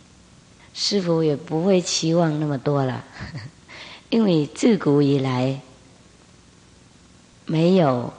[0.72, 3.04] 师傅也不会期望那么多了，
[4.08, 5.60] 因为自古以来
[7.50, 8.12] 没有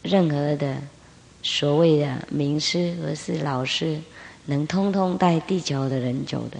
[0.00, 0.78] 任何的
[1.42, 4.00] 所谓的名师或是老师
[4.46, 6.56] 能通通带地球的人走的。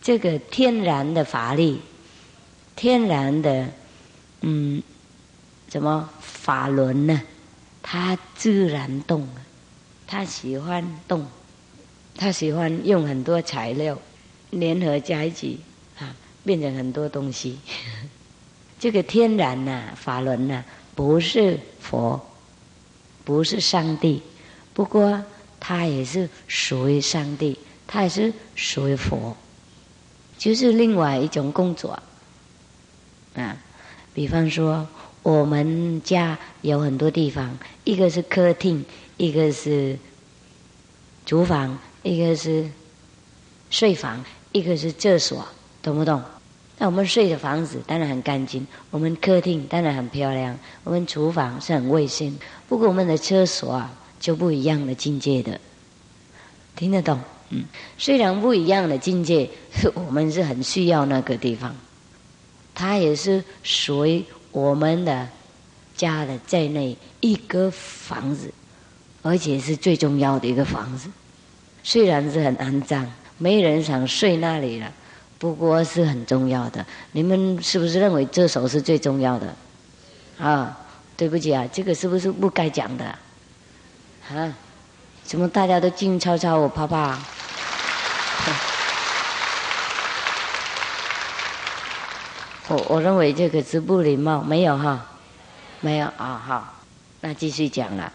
[0.00, 1.82] 这个天然的法力。
[2.74, 3.68] 天然的，
[4.40, 4.82] 嗯，
[5.68, 7.20] 什么法轮呢？
[7.82, 9.28] 它自然动，
[10.06, 11.26] 它喜欢动，
[12.16, 13.98] 他喜欢用很多材料
[14.50, 15.60] 联合在一起
[15.98, 17.58] 啊，变成很多东西。
[18.78, 20.64] 这个天然呐，法轮呐，
[20.94, 22.20] 不是佛，
[23.24, 24.22] 不是上帝，
[24.72, 25.24] 不过
[25.58, 29.36] 它也是属于上帝，它也是属于佛，
[30.38, 31.98] 就是另外一种工作
[33.34, 33.56] 啊。
[34.14, 34.86] 比方说，
[35.22, 38.84] 我们家有很多地方，一个是客厅，
[39.16, 39.98] 一个是
[41.26, 42.70] 厨房，一个是
[43.70, 45.46] 睡房，一个是厕所，
[45.82, 46.22] 懂不懂？
[46.78, 52.38] 那我们睡的房子当然很干净，我们客厅当然很漂亮，我们厨房是很卫生。
[52.68, 55.60] 不过我们的厕所啊，就不一样的境界的，
[56.76, 57.20] 听得懂？
[57.50, 57.64] 嗯，
[57.96, 59.50] 虽然不一样的境界，
[59.94, 61.74] 我们是很需要那个地方，
[62.74, 65.28] 它也是属于我们的
[65.96, 68.52] 家的在内一个房子，
[69.22, 71.10] 而且是最重要的一个房子。
[71.82, 74.92] 虽然是很肮脏，没人想睡那里了。
[75.38, 79.54] 不过是很重要的，你们是不是认为这首是最重要的？
[80.38, 80.76] 啊，
[81.16, 83.04] 对不起啊，这个是不是不该讲的？
[84.30, 84.52] 啊，
[85.22, 87.18] 怎么大家都静悄悄，我怕怕。
[92.68, 95.06] 我我认为这个是不礼貌，没有哈，
[95.80, 96.74] 没有啊，好，
[97.20, 98.12] 那继续讲了。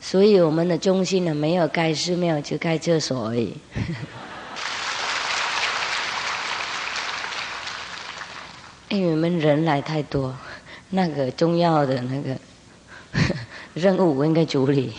[0.00, 3.56] 所以我们的中心呢，没有盖寺庙，就盖厕所而已。
[8.90, 10.36] 因为我们人来太多，
[10.90, 12.36] 那个重要的那个
[13.72, 14.92] 任务应该处理。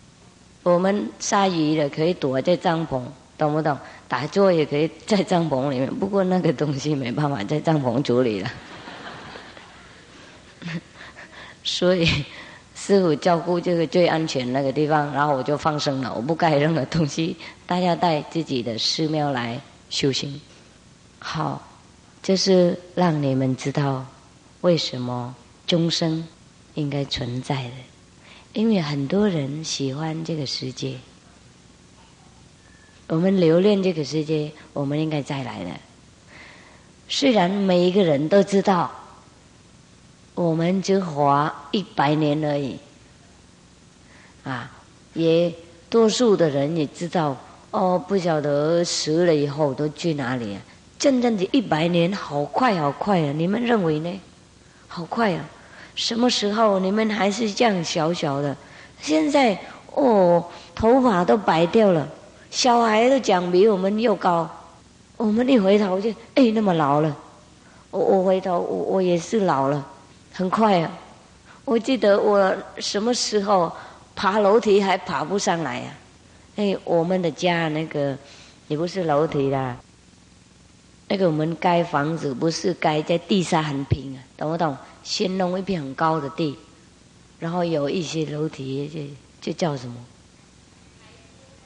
[0.64, 3.00] 我们杀鱼的可以躲在帐篷，
[3.38, 3.78] 懂不懂？
[4.08, 8.50] 打坐也可以在帐篷里面，不过那个东西没办法在帐篷处理了。
[11.62, 12.08] 所以
[12.74, 20.40] 师傅照顾这个最安全那个地方，然后我就放生了，我不该任何东西，大家带自己的寺庙来修行。
[21.18, 21.62] 好。
[22.26, 24.04] 就是让你们知道
[24.62, 25.32] 为什么
[25.64, 26.26] 终生
[26.74, 27.70] 应该存在的，
[28.52, 30.96] 因为很多人喜欢这个世界，
[33.06, 35.70] 我们留恋这个世界，我们应该再来的。
[37.08, 38.90] 虽然每一个人都知道，
[40.34, 42.76] 我们只活一百年而已，
[44.42, 44.68] 啊，
[45.14, 45.54] 也
[45.88, 47.36] 多数的人也知道，
[47.70, 50.58] 哦，不晓得死了以后都去哪里。
[50.98, 53.32] 真正的一百年，好快好快啊！
[53.36, 54.20] 你们认为呢？
[54.88, 55.44] 好快啊！
[55.94, 58.56] 什么时候你们还是这样小小的？
[59.00, 59.58] 现在
[59.92, 62.08] 哦，头发都白掉了，
[62.50, 64.48] 小孩都讲比我们又高。
[65.18, 67.14] 我们一回头就哎，那么老了。
[67.90, 69.86] 我我回头我我也是老了，
[70.32, 70.90] 很快啊！
[71.64, 73.70] 我记得我什么时候
[74.14, 75.90] 爬楼梯还爬不上来呀？
[76.56, 78.16] 哎，我们的家那个
[78.68, 79.76] 也不是楼梯啦。
[81.08, 84.76] 那个我们盖房子不是盖在地下很平啊，懂不懂？
[85.04, 86.56] 先弄一片很高的地，
[87.38, 88.88] 然后有一些楼梯，
[89.40, 89.94] 就就叫什么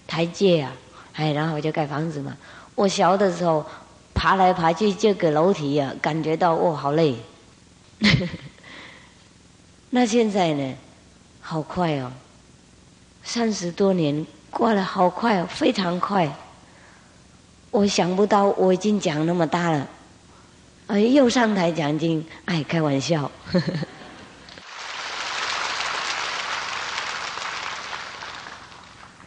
[0.06, 0.72] 台阶啊，
[1.14, 2.36] 哎，然后就盖房子嘛。
[2.74, 3.64] 我小的时候
[4.14, 7.16] 爬来爬去这个楼梯啊，感觉到哦好累。
[9.88, 10.74] 那现在呢，
[11.40, 12.12] 好快哦，
[13.22, 16.30] 三十多年过了，好快哦，非常快。
[17.70, 19.88] 我想不到我已经讲那么大了，
[20.88, 23.30] 哎，又上台讲经，哎，开玩笑。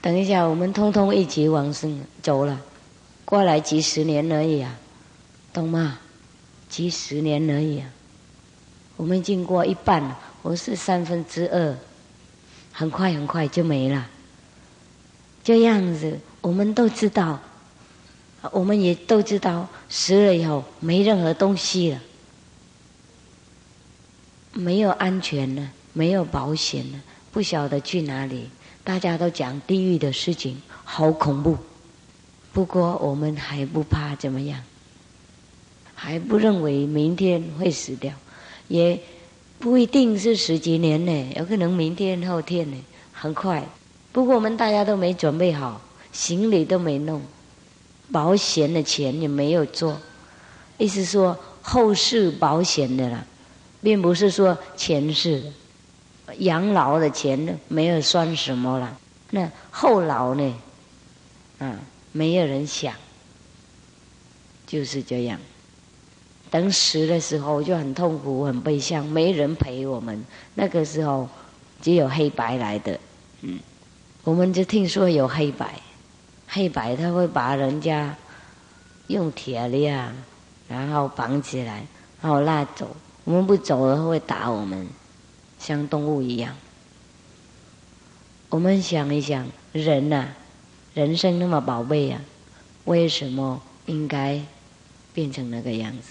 [0.01, 2.59] 等一下，我们通通一起往生走了，
[3.23, 4.75] 过来几十年而已啊，
[5.53, 5.99] 懂吗？
[6.67, 7.87] 几十年而已啊，
[8.97, 10.03] 我们经过一半，
[10.41, 11.77] 我是三分之二，
[12.73, 14.05] 很快很快就没了。
[15.41, 17.39] 这样子，我们都知道。
[18.51, 22.01] 我们也都知道，死了以后没任何东西了，
[24.51, 26.99] 没有安全了，没有保险了，
[27.31, 28.49] 不晓得去哪里。
[28.83, 31.57] 大家都讲地狱的事情，好恐怖。
[32.51, 34.61] 不过我们还不怕怎么样，
[35.95, 38.13] 还不认为明天会死掉，
[38.67, 38.99] 也
[39.57, 42.77] 不一定是十几年呢，有可能明天后天呢，
[43.13, 43.65] 很快。
[44.11, 45.81] 不过我们大家都没准备好，
[46.11, 47.21] 行李都没弄。
[48.13, 49.99] 保险的钱也没有做，
[50.77, 53.25] 意思说后世保险的了，
[53.81, 55.43] 并不是说前世
[56.37, 58.95] 养老的钱呢没有算什么了。
[59.31, 60.55] 那后老呢？
[61.57, 61.79] 啊，
[62.11, 62.93] 没有人想，
[64.67, 65.39] 就是这样。
[66.51, 70.23] 等死的时候就很痛苦、很悲伤，没人陪我们。
[70.53, 71.27] 那个时候
[71.81, 72.99] 只有黑白来的，
[73.41, 73.59] 嗯，
[74.23, 75.81] 我们就听说有黑白，
[76.53, 78.15] 黑白他会把人家
[79.07, 80.15] 用铁链，
[80.67, 81.87] 然后绑起来，
[82.21, 82.95] 然后拉走。
[83.23, 84.87] 我们不走了会打我们，
[85.57, 86.55] 像动物一样。
[88.49, 90.27] 我们想一想，人呐，
[90.93, 92.21] 人生那么宝贝呀，
[92.85, 94.39] 为什么应该
[95.11, 96.09] 变成那个样子？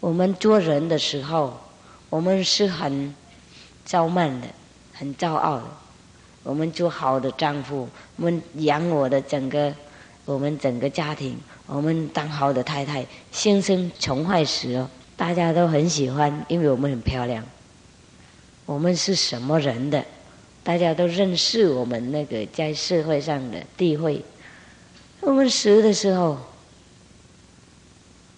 [0.00, 1.60] 我们做人的时候，
[2.10, 3.14] 我们是很
[3.86, 4.48] 骄慢的，
[4.94, 5.64] 很骄傲的。
[6.42, 9.74] 我们做好的丈夫，我们养我的整个，
[10.24, 11.38] 我们整个家庭。
[11.66, 17.44] 我们当好的太太，先生穷坏时哦，大家都很喜欢，因为我们很漂亮。
[18.64, 20.04] 我们是什么人的？
[20.64, 24.22] 大家都认识我们那个在社会上的地位。
[25.20, 26.38] 我们死的时候，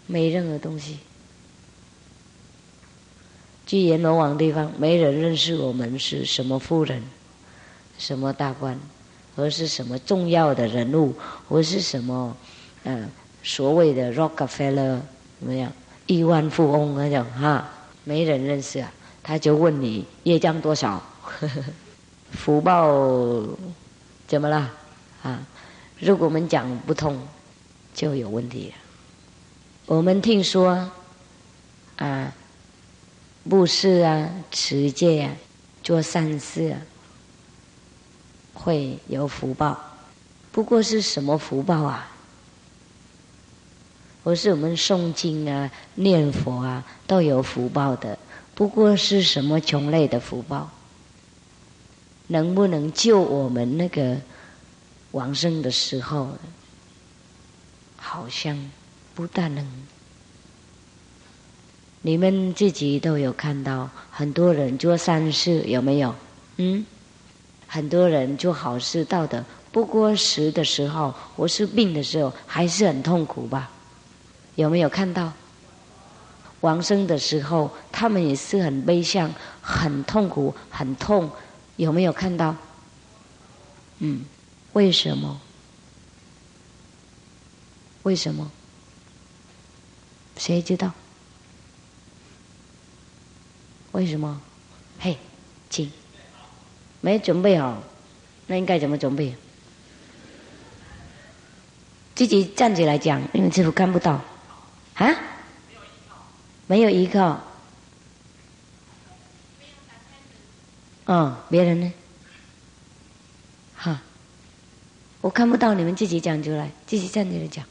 [0.07, 0.99] 没任何东西。
[3.67, 7.03] 去阎罗王地方，没人认识我们是什么夫人，
[8.01, 8.77] 什么大官，
[9.37, 11.15] 或是什么重要的人物，
[11.49, 12.37] 或是什么，
[12.83, 13.09] 嗯。
[13.43, 15.01] 所谓的 Rockefeller
[15.39, 15.73] 怎么样？
[16.07, 17.67] 亿万富翁那种哈，
[18.05, 18.93] 没人认识啊。
[19.23, 21.03] 他就问你业障多少，
[22.33, 22.87] 福报
[24.27, 24.71] 怎么了
[25.23, 25.41] 啊？
[25.99, 27.19] 如果我们讲不通，
[27.95, 28.75] 就有问题了。
[29.87, 30.91] 我们听说
[31.97, 32.35] 啊，
[33.49, 35.33] 布施啊、持戒啊、
[35.83, 36.77] 做善事啊，
[38.63, 39.79] 会有福报。
[40.53, 42.11] 不过是什么福报啊？
[44.23, 48.19] 不是我们诵经啊、念佛啊都有福报的，
[48.55, 50.71] 不过是什么穷类的福报？
[52.27, 54.19] 能不能救我们那个
[55.13, 56.37] 往生的时候？
[57.97, 58.71] 好像
[59.15, 59.67] 不大能。
[62.03, 66.15] 你们自己都有看到，很多人做善事有没有？
[66.57, 66.85] 嗯，
[67.73, 73.71] 很多人做好事到的，不过时的时候或是病的时候，还是很痛苦吧？
[74.57, 75.33] 有没有看到？
[76.63, 81.31] 往生的时候，他们也是很悲伤、很痛苦、很痛。
[81.77, 82.57] 有没有看到？
[84.01, 84.25] 嗯，
[84.73, 85.41] 为什么？
[88.03, 88.51] 为什么？
[90.37, 90.91] 谁知道？
[93.93, 94.41] 为什么？
[94.99, 95.17] 嘿，
[95.71, 95.91] 请，
[97.01, 97.83] 没准备好，
[98.47, 99.35] 那应该怎么准备？
[102.15, 104.21] 自己站起来讲，因为师傅看不到。
[104.95, 105.15] 啊？
[106.67, 107.41] 没有依靠。
[111.07, 111.93] 哦，别人呢？
[113.75, 114.03] 哈，
[115.23, 117.65] 我看不到你们自己讲出来，自己站起来讲。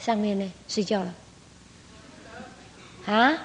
[0.00, 0.52] 上面呢？
[0.66, 1.14] 睡觉了。
[3.06, 3.38] 啊？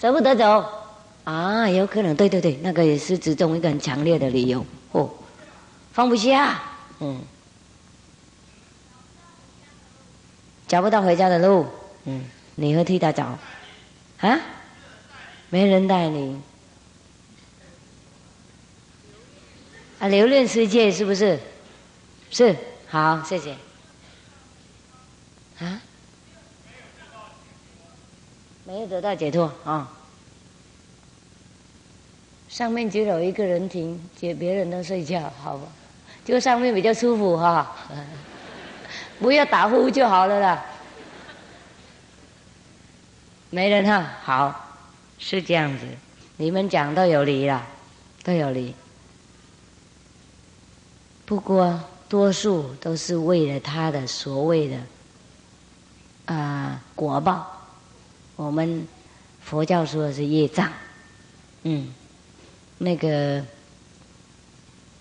[0.00, 0.81] 舍不得走？
[1.24, 4.64] 啊，有可能，对对对，那个也是其中一个很强烈的理由。
[4.92, 5.08] 哦，
[5.92, 6.60] 放不下。
[7.00, 7.22] 嗯。
[10.66, 11.66] 找不到回家的路，
[12.06, 13.38] 嗯，你会替他找，
[14.20, 14.40] 啊？
[15.50, 16.40] 没人带你，
[19.98, 21.38] 啊，留恋世界是不是？
[22.30, 22.56] 是，
[22.88, 23.52] 好，谢谢。
[25.58, 25.82] 啊？
[28.64, 29.92] 没有得到解脱啊？
[32.52, 35.66] 上面只有一个人停，接别人都睡觉，好吧？
[36.22, 37.74] 就上面比较舒服哈。
[39.18, 40.62] 不要打呼就好了啦。
[43.48, 44.76] 没人哈，好，
[45.18, 45.86] 是这样子。
[46.36, 47.66] 你们讲都有理了，
[48.22, 48.74] 都有理。
[51.24, 54.76] 不过多数都是为了他的所谓的
[56.26, 57.50] 啊果报。
[58.36, 58.86] 我们
[59.40, 60.70] 佛教说的是业障，
[61.62, 61.88] 嗯，
[62.82, 63.44] 那个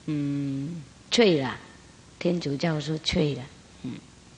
[0.05, 1.55] 嗯，脆了，
[2.19, 3.41] 天主教说脆了。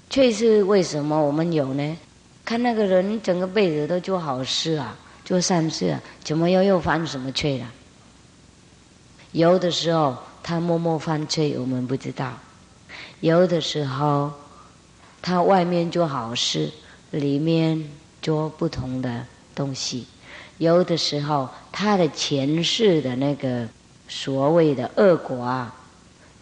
[0.10, 1.98] 却是为什么我们有呢？
[2.46, 7.66] 看那个人整个辈子都做好事啊，做善事啊，怎么又又犯什么罪了？
[9.32, 12.34] 有的时候他默默犯罪，我们不知道；
[13.22, 14.32] 有的时候
[15.22, 16.72] 他外面做好事，
[17.10, 17.90] 里面
[18.22, 19.26] 做不同的
[19.56, 20.06] 东西；
[20.58, 23.68] 有的时候他的前世的那个
[24.08, 25.76] 所谓的恶果啊，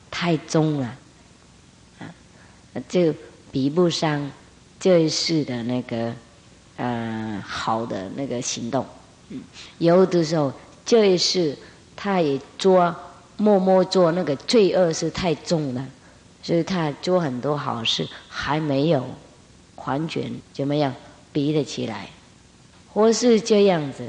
[0.10, 0.96] 太重了，
[2.00, 2.10] 啊，
[2.88, 3.14] 就。
[3.54, 4.32] 比不上
[4.80, 6.14] 这一世的那个
[6.78, 8.86] 呃好的那个行动，
[9.28, 9.42] 嗯，
[9.78, 10.54] 有的时候
[10.86, 11.58] 这一世
[11.94, 12.96] 他也做
[13.36, 15.86] 默默做那个罪恶是太重了，
[16.42, 19.06] 所以他做很多好事还没有
[19.84, 20.96] 完全，怎么样
[21.34, 22.08] 比得起来？
[22.94, 24.08] 或是这样子，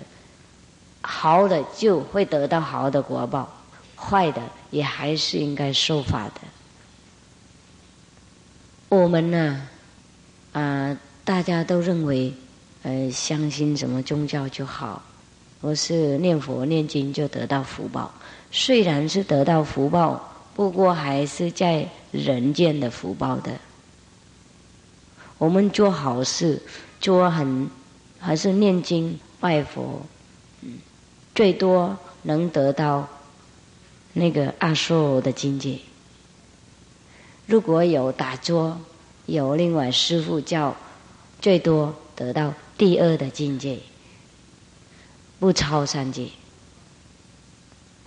[1.00, 3.48] 好的就会得到好的果报，
[3.96, 6.40] 坏的，也还是应该受罚的。
[8.88, 9.68] 我们呢，
[10.52, 12.34] 啊，大家都认为，
[12.82, 15.02] 呃，相信什么宗教就好，
[15.60, 18.12] 或是念佛念经就得到福报。
[18.50, 23.52] 虽然是得到福报，不过还是在人间的福报的。
[25.38, 26.60] 我们做好事，
[27.00, 27.70] 做很
[28.24, 30.06] 还是念经拜佛，
[30.60, 30.78] 嗯，
[31.34, 33.08] 最多能得到
[34.12, 35.78] 那个阿修罗的境界。
[37.46, 38.80] 如果有打坐，
[39.26, 40.76] 有另外师傅教，
[41.40, 43.80] 最多得到第二的境界，
[45.40, 46.28] 不超三界。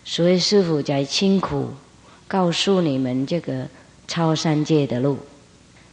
[0.05, 1.71] 所以师傅在辛苦
[2.27, 3.67] 告诉你们这个
[4.07, 5.19] 超三界的路，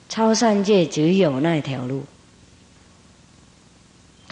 [0.08, 2.04] 超三界只有那条路，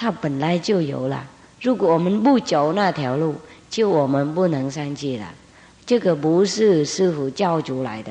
[0.01, 1.29] 它本来就有了。
[1.61, 3.35] 如果我们不走那条路，
[3.69, 5.31] 就我们不能上去了。
[5.85, 8.11] 这个不是师傅教出来的，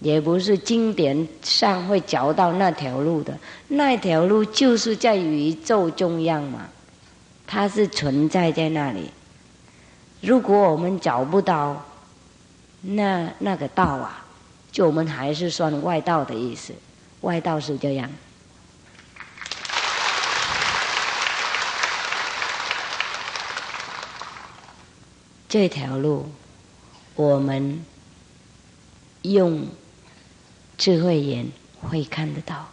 [0.00, 3.38] 也不是经典上会找到那条路的。
[3.68, 6.66] 那条路就是在宇宙中央嘛，
[7.46, 9.08] 它是存在在那里。
[10.20, 11.80] 如果我们找不到
[12.80, 14.24] 那那个道啊，
[14.72, 16.72] 就我们还是算外道的意思。
[17.20, 18.10] 外道是这样，
[25.52, 26.24] 这条路
[27.14, 27.84] 我们
[29.20, 29.66] 用
[30.78, 32.70] 智慧眼会看得到，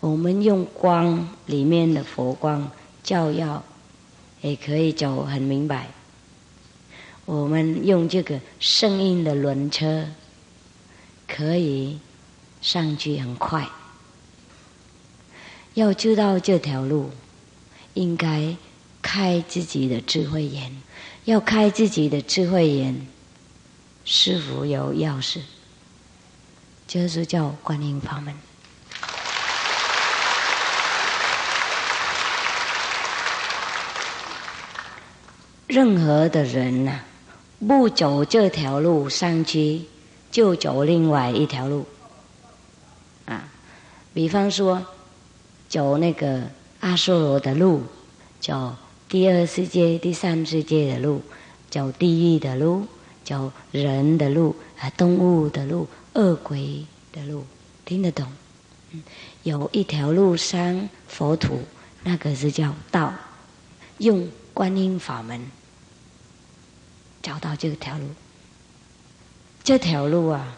[0.00, 2.70] 我们用光里面的佛光
[3.02, 3.62] 照耀。
[4.40, 5.88] 也可以走很明白。
[7.26, 10.08] 我们用这个声音的轮车，
[11.28, 11.98] 可以
[12.62, 13.68] 上去很快。
[15.74, 17.10] 要知道这条路，
[17.92, 18.56] 应该
[19.06, 20.82] 开自己的智慧眼。
[21.26, 23.06] 要开自己的智慧眼，
[24.04, 25.40] 师傅有钥匙，
[26.88, 28.34] 就是叫观音法门。
[35.66, 37.00] 任何的人呐，
[37.66, 39.82] 不走这条路上去，
[40.30, 41.86] 就走另外一条路。
[43.24, 43.48] 啊，
[44.14, 44.84] 比方说，
[45.68, 46.42] 走那个
[46.80, 47.82] 阿修罗的路，
[48.40, 48.76] 叫
[49.08, 51.22] 第二世界、第三世界的路，
[51.70, 52.86] 走地狱的路，
[53.24, 57.44] 走人的路，啊，动物的路，恶鬼的路，
[57.84, 58.26] 听得懂？
[59.42, 61.60] 有一条路上佛土，
[62.02, 63.14] 那个是叫道，
[63.98, 64.28] 用。
[64.56, 65.38] 观音法门，
[67.20, 68.06] 找到这条路。
[69.62, 70.56] 这条路啊，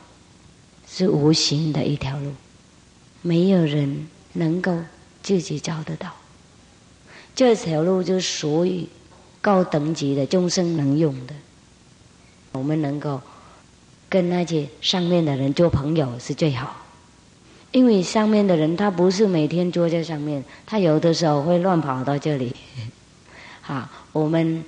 [0.87, 2.33] 是无形的一条路，
[3.23, 4.79] 没有人能够
[5.21, 6.15] 自己找得到。
[7.39, 8.85] 这条路就属于
[9.41, 11.33] 高等级的众生能用的。
[12.51, 13.21] 我们能够
[14.09, 16.75] 跟那些上面的人做朋友是最好，
[17.71, 22.53] 因为上面的人他不是每天坐在上面，他有的时候会乱跑到这里。
[23.63, 24.65] 好，我们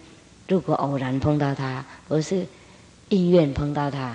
[0.47, 2.47] 如果偶然碰到他，或是
[3.09, 4.15] 意愿碰到他，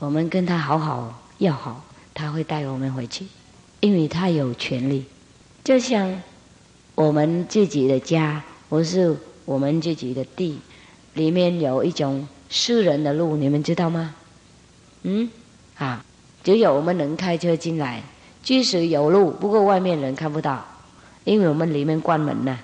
[0.00, 3.26] 我们跟他好好要好，他会带我们回去，
[3.78, 5.04] 因为他有权利。
[5.62, 6.20] 就像
[7.02, 8.40] 我们自己的家，
[8.70, 10.56] 或是我们自己的地，
[11.14, 14.14] 里面有一种私人的路，你们知道吗？
[15.02, 15.28] 嗯，
[15.76, 16.04] 啊，
[16.44, 18.00] 只有我们能开车进来，
[18.44, 20.64] 即使有路，不过外面人看不到，
[21.24, 22.56] 因为我们里面关门了。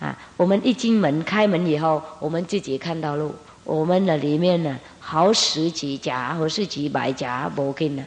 [0.00, 3.34] 啊，我们一进门开门以后，我们自己看到路。
[3.64, 8.04] 我们的里面呢，好十几家或是几百家不进的，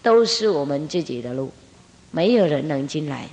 [0.00, 1.50] 都是我们自己的路，
[2.12, 3.28] 没有人能进来。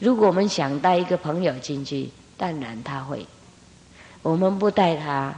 [0.00, 3.24] 如果我们想带一个朋友进去，当然他会；
[4.22, 5.32] 我们不带他，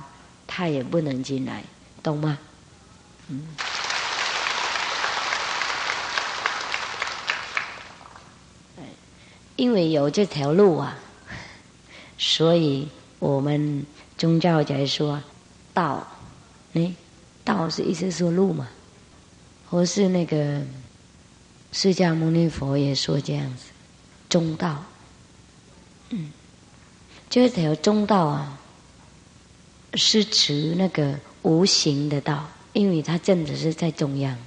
[0.47, 1.63] 他也不能进来，
[2.03, 2.39] 懂吗？
[3.29, 3.49] 嗯。
[9.57, 10.97] 因为有这条路啊。
[12.17, 12.89] 所以，
[13.19, 13.85] 我们
[14.17, 15.21] 宗教才说
[15.75, 16.07] 道，
[16.75, 16.95] 哎，
[17.43, 18.69] 道是意思说路嘛，
[19.69, 20.63] 或是那个
[21.73, 23.72] 释迦牟尼佛也说这样子，
[24.33, 24.83] 中道，
[26.09, 26.33] 嗯，
[27.29, 28.59] 这条中道啊，
[29.93, 34.39] 是指那个无形的道，因为它真的是在中央，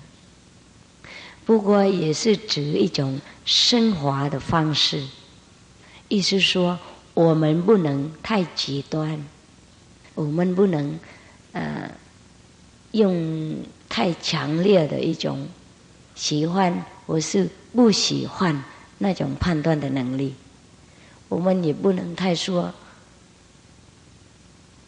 [1.45, 5.05] 不过也是指一种升华的方式，
[6.07, 6.79] 意思说。
[7.15, 9.25] 我们不能太极端，
[10.15, 10.99] 我们不能
[11.53, 11.89] 呃
[12.91, 13.55] 用
[13.87, 15.47] 太强烈的一种
[16.13, 18.61] 喜欢或是不喜欢
[18.97, 20.35] 那种判断的能力。
[21.27, 22.73] 我们也不能太说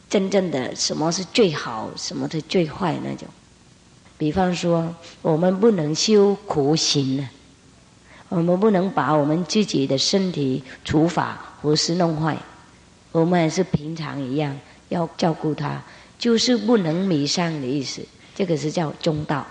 [0.09, 3.27] 真正的什么是最好，什么是最坏那种。
[4.17, 7.29] 比方说，我们不能修苦行呢，
[8.29, 12.37] 我们不能把我们自己的身体除法或是弄坏，
[13.11, 14.57] 我们还是平常一样
[14.89, 15.83] 要照顾它，
[16.17, 18.01] 就是不能迷上的意思。
[18.33, 19.45] 这个是叫中道。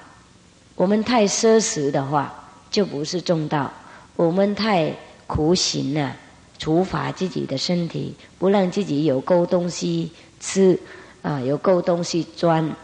[0.74, 3.70] 我们太奢侈的话，就不是中道；
[4.16, 4.92] 我们太
[5.26, 6.16] 苦行了，
[6.58, 10.10] 处罚自己的身体，不让自己有够东西
[10.40, 10.78] 吃
[11.22, 12.74] 啊，有够东西钻。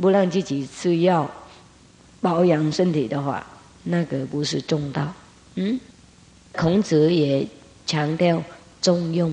[0.00, 1.28] 不让自己吃药
[2.20, 3.44] 保养身体的话，
[3.82, 5.12] 那个不是中道。
[5.56, 5.80] 嗯，
[6.52, 7.44] 孔子也
[7.84, 8.40] 强调
[8.80, 9.32] 中庸，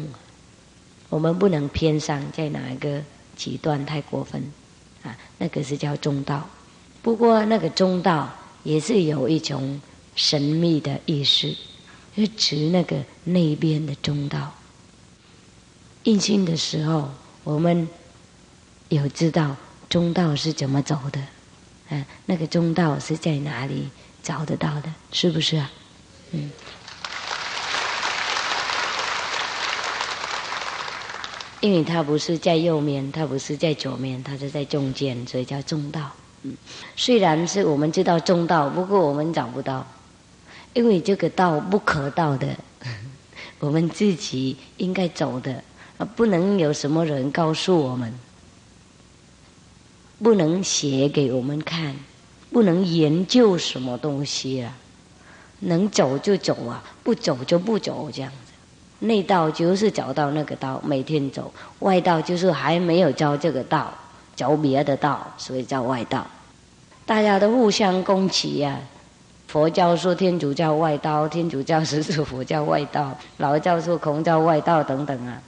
[1.09, 2.99] 我们不能偏上在哪一个
[3.35, 4.41] 极端太过分
[5.03, 6.49] 啊，那个是叫中道。
[7.03, 8.27] 不过那个中道
[8.63, 9.79] 也是有一种
[10.15, 11.55] 神秘的意思，
[12.15, 14.53] 是指那个那边的中道。
[16.03, 17.11] 印心的时候，
[17.43, 17.87] 我们
[18.89, 19.55] 有知道。
[19.87, 21.21] 中道是怎么走的？
[21.89, 23.87] 嗯，那个中道是在哪里
[24.23, 24.91] 找得到的？
[25.11, 25.71] 是不是啊？
[26.31, 26.51] 嗯，
[31.61, 36.11] 因为它不是在右面，它不是在左面，它是在中间，所以叫中道。
[36.41, 36.57] 嗯，
[36.95, 39.85] 虽然是我们知道中道，不过我们找不到，
[40.75, 42.47] 因为这个道不可道的，
[43.59, 45.63] 我们自己应该走的，
[46.15, 48.13] 不能有什么人告诉我们。
[50.17, 51.95] 不能写给我们看，
[52.51, 54.77] 不能研究什么东西啊，
[55.59, 58.53] 能走就走啊，不走就不走这样子。
[58.99, 63.93] 内道就是找到那个道，每天走；外道就是还没有教这个道，
[64.35, 66.25] 走别的道，所以叫外道。
[67.05, 68.79] 大家都互相攻击呀。
[69.55, 75.41] 佛教说天主教外道，天主教是佛教外道，老教说孔教外道等等啊。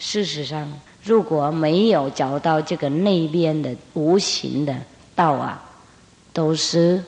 [0.00, 0.68] 事实上。
[1.04, 4.74] 如果没有找到这个内边的无形的
[5.14, 5.62] 道啊，
[6.32, 7.04] 都是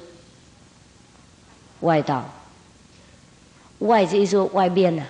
[1.81, 2.25] 外道。
[3.81, 5.03] 外就是说外边呢，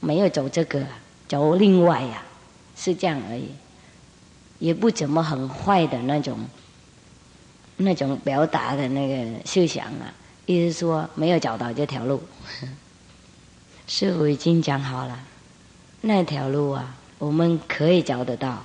[0.00, 0.84] 没有走这个，
[1.28, 2.22] 走另外呀，
[2.76, 3.48] 是这样而已。
[4.58, 6.38] 也不怎么很坏的那种，
[7.78, 10.12] 那种表达的那个思想啊，
[10.44, 12.22] 意思说没有找到这条路。
[13.88, 15.18] 师傅已经讲好了，
[16.02, 16.94] 那条路啊。
[17.18, 18.62] 我们可以找得到，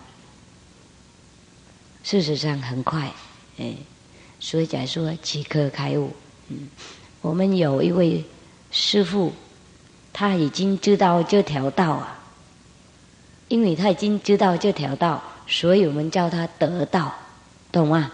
[2.04, 3.12] 事实上很快，
[3.58, 3.74] 哎，
[4.40, 6.12] 所以讲说即刻开悟。
[6.50, 6.70] 嗯，
[7.22, 8.24] 我们有一位
[8.70, 9.34] 师傅，
[10.12, 12.20] 他已经知道这条道啊，
[13.48, 17.12] 因为他已经知道这条道，所以我们叫他得道，
[17.72, 18.12] 懂吗？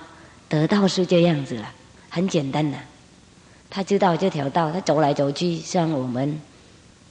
[0.49, 1.71] 得道是这样子了，
[2.09, 2.77] 很简单的。
[3.69, 6.41] 他知道这条道，他走来走去，像我们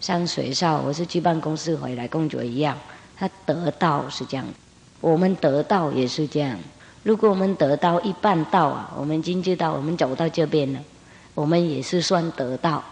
[0.00, 2.76] 上学校，我是去办公室回来工作一样。
[3.16, 4.44] 他得道是这样，
[5.00, 6.58] 我们得道也是这样。
[7.04, 10.80] 如果我们得到一半道啊，我们已经知道我们走到这边了，
[11.34, 12.82] 我们也是算得道，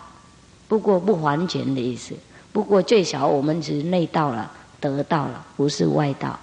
[0.69, 2.15] 不过不完全的意思。
[2.53, 6.39] 不过最少我们是内道了，得道了，不是外道。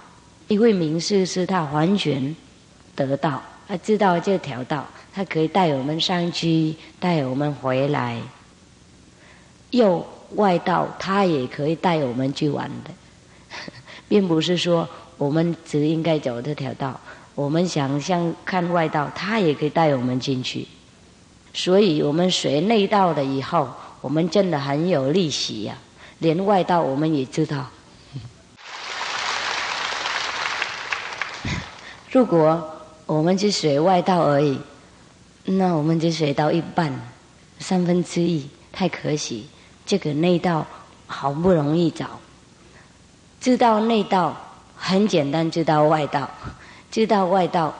[0.48, 2.36] 因为名士是他完全
[2.94, 8.20] 得道，他知道这条道，他可以带我们上去，带我们回来。
[9.70, 12.90] 又外道，他也可以带我们去玩的。
[14.08, 17.00] 并不是说我们只应该走这条道，
[17.34, 20.66] 我们想像看外道，他也可以带我们进去。
[21.52, 25.76] 所以我们学内道了以后，我们真的很有利息呀。
[26.18, 27.66] 连外道我们也知道，
[32.10, 32.73] 如果
[33.06, 34.58] 我们只学外道而已，
[35.44, 36.92] 那我们就学到一半，
[37.58, 39.46] 三分之一，太可惜。
[39.84, 40.66] 这个内道
[41.06, 42.18] 好不容易找。
[43.40, 44.34] 知道内道
[44.74, 46.30] 很简单，知道外道，
[46.90, 47.74] 知道外道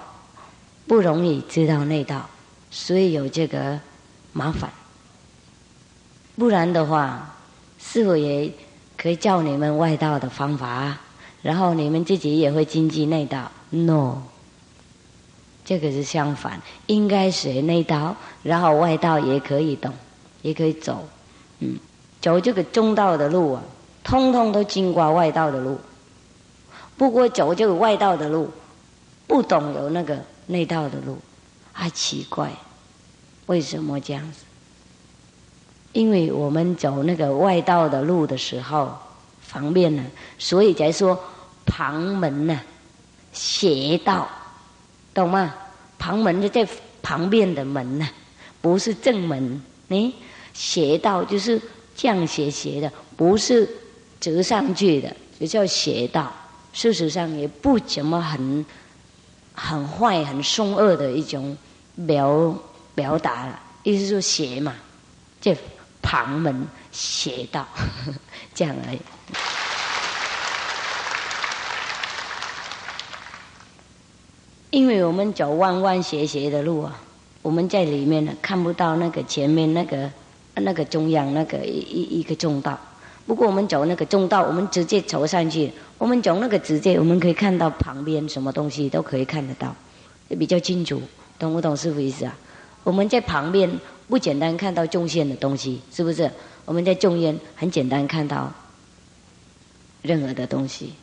[0.87, 2.29] 不容易知道内道，
[2.71, 3.81] 所以有这个
[4.35, 4.71] 麻烦。
[6.37, 7.35] 不然的话，
[7.79, 8.53] 师傅也
[8.99, 10.99] 可以教你们外道的方法，
[11.41, 13.51] 然后你们自己也会经济内道。
[13.71, 14.19] No，
[15.65, 19.93] 这个是相反，应该学内道，然后外道也可以懂，
[20.43, 21.09] 也可以走，
[21.61, 21.79] 嗯，
[22.21, 23.63] 走这个中道的路啊。
[24.03, 25.79] 通通都经过外道的路，
[26.99, 28.51] 不过走这个外道的路，
[29.27, 31.17] 不懂有那个内道的路，
[31.73, 32.51] 还奇怪，
[33.47, 34.45] 为什么这样子？
[35.93, 38.95] 因为我们走那个外道的路的时候
[39.41, 40.05] 方便呢，
[40.39, 41.19] 所以才说
[41.65, 42.61] 旁门呢，
[43.33, 44.29] 邪道，
[45.15, 45.55] 懂吗？
[45.99, 46.69] 旁门就在
[47.01, 48.07] 旁边的门呢，
[48.61, 49.63] 不是正门。
[49.89, 50.13] 哎，
[50.53, 51.61] 邪道就是
[51.97, 53.69] 这样斜斜的，不是。
[54.21, 56.33] 折上去的就叫邪道，
[56.73, 58.65] 事实上也不怎么很
[59.53, 61.55] 很坏、很凶恶的一种
[62.07, 62.57] 表
[62.95, 64.75] 表达了，意思说邪嘛，
[65.43, 65.55] 这
[66.01, 67.69] 旁门邪道
[68.55, 68.99] 这样而已。
[74.75, 77.01] 因为我们走弯弯斜斜的路啊，
[77.43, 80.11] 我们在里面呢看不到那个前面那个
[80.57, 82.77] 那个中央那个一一一个中道。
[83.25, 85.71] 不过我们走那个中道，我们直接走上去。
[85.97, 89.73] 我们走那个直接，我们可以看到旁边什么东西都可以看得到，
[90.31, 91.01] 比较清楚，
[91.39, 92.37] 懂不懂师傅意思啊？
[92.83, 93.71] 我们在旁边
[94.09, 96.29] 不简单看到中线的东西，是不是？
[96.65, 98.53] 我们在中间很简单看到
[100.03, 100.95] 任何的东西。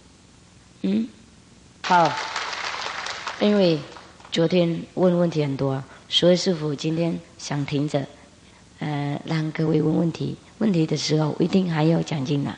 [0.81, 1.07] 嗯，
[1.83, 2.11] 好。
[3.41, 3.79] 因为
[4.31, 8.05] 昨天问问题很多，所以师傅今天想停着，
[8.77, 10.35] 呃，让各位问问题。
[10.59, 12.55] 问题的时候一定还要讲经的。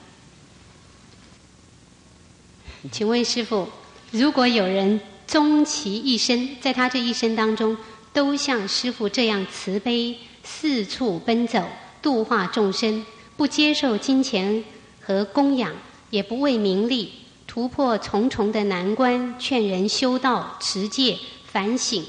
[2.91, 3.69] 请问师傅，
[4.11, 7.77] 如果有人终其一生，在他这一生当中，
[8.11, 11.63] 都像师傅这样慈悲，四处奔走，
[12.01, 13.05] 度化众生，
[13.37, 14.61] 不接受金钱
[14.99, 15.71] 和供养，
[16.09, 17.13] 也不为名利。
[17.53, 22.03] 突破重重的难关，劝人修道、持戒、反省、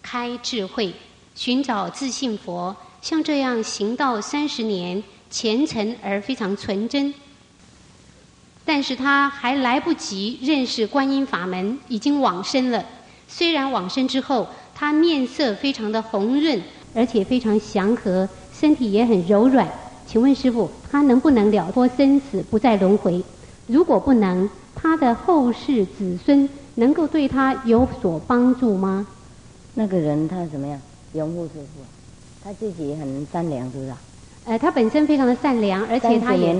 [0.00, 0.94] 开智慧，
[1.34, 2.76] 寻找自信佛。
[3.02, 7.12] 像这样行道三十年，虔诚而非常纯真。
[8.64, 12.86] 但是他还来不及认识观音法门，已经往生了。
[13.26, 16.62] 虽然往生之后，他面色非常的红润，
[16.94, 19.68] 而且非常祥和，身体也很柔软。
[20.06, 23.20] 请问师傅，他能不能了脱生死，不再轮回？
[23.66, 24.48] 如果不能？
[24.80, 29.06] 他的后世子孙能够对他有所帮助吗？
[29.74, 30.80] 那个人他怎么样？
[31.14, 31.82] 拥护师傅，
[32.44, 33.92] 他自己很善良，是不是？
[34.44, 36.54] 呃，他本身非常的善良，而且他也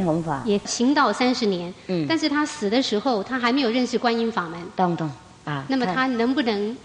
[0.45, 1.73] 也行道三十年。
[1.87, 2.07] 嗯。
[2.09, 4.61] 但是他死的时候，他还没有认识观音法门。
[4.75, 5.09] 懂懂
[5.45, 5.65] 啊。
[5.69, 6.77] 那么他能不能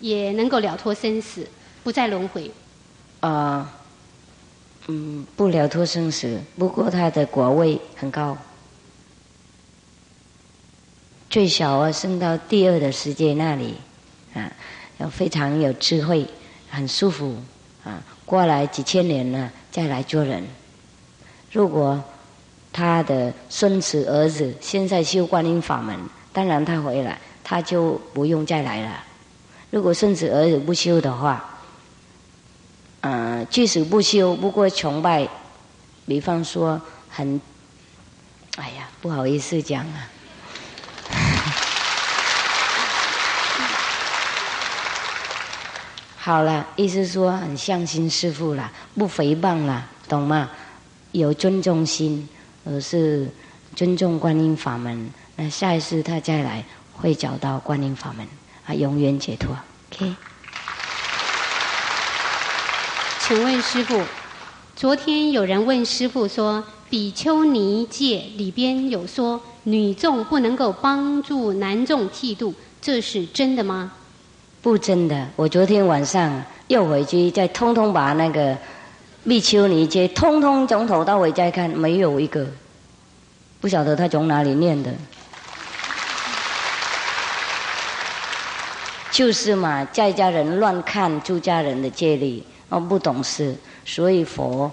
[0.00, 1.46] 也能够了脱生死，
[1.82, 2.50] 不再轮回？
[3.20, 3.74] 啊，
[4.86, 8.36] 嗯，不了脱生死，不过他的果位很高。
[11.30, 13.74] 最小啊，升到第二的世界那里，
[14.34, 14.50] 啊，
[14.96, 16.26] 要非常有智慧，
[16.70, 17.36] 很舒服，
[17.84, 20.42] 啊，过来几千年了，再来做人。
[21.52, 22.02] 如果
[22.72, 25.94] 他的孙子儿子现在修观音法门，
[26.32, 29.04] 当然他回来，他就不用再来了。
[29.70, 31.58] 如果孙子儿子不修的话，
[33.02, 35.28] 嗯，即使不修，不过崇拜，
[36.06, 37.38] 比方说很，
[38.56, 40.08] 哎呀，不好意思讲啊。
[46.28, 50.50] 好了，意思说很相信师傅了，不诽谤了，懂吗？
[51.12, 52.28] 有尊重心，
[52.66, 53.26] 而是
[53.74, 55.10] 尊重观音法门。
[55.36, 56.62] 那下一次他再来，
[56.92, 58.28] 会找到观音法门，
[58.66, 59.56] 啊，永远解脱。
[59.90, 60.14] OK。
[63.20, 63.98] 请问师傅，
[64.76, 73.94] 昨天有人问师傅说，《比丘尼戒》里边有说女众不能够帮助男众剃度，这是真的吗？
[74.68, 78.54] 不真的，我昨天晚上又回去再通通把那个
[79.24, 82.46] 密丘尼街通通从头到尾再看，没有一个，
[83.62, 84.92] 不晓得他从哪里念的。
[89.10, 93.56] 就是嘛，在家人乱看出家人的戒律，哦，不懂事，
[93.86, 94.70] 所以佛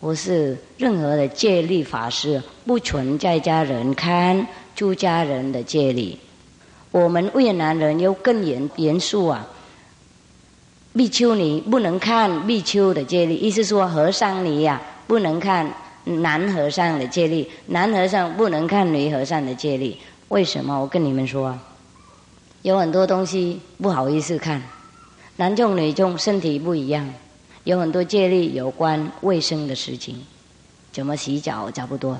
[0.00, 6.18] 不是任何的戒律法师不存在家人看出家人的戒律。
[6.90, 9.46] 我们越南人又更严严肃啊！
[10.94, 15.70] 比丘尼不能看比丘的戒律，意思说和尚尼呀不能看
[16.04, 19.94] 男和尚的戒律，男和尚不能看女和尚的戒律。
[20.28, 20.80] 为什么？
[20.80, 21.56] 我跟你们说，
[22.62, 24.60] 有很多东西不好意思看，
[25.36, 27.08] 男众女众身体不一样，
[27.64, 30.24] 有很多戒律有关卫生的事情，
[30.90, 32.18] 怎么洗澡差不多。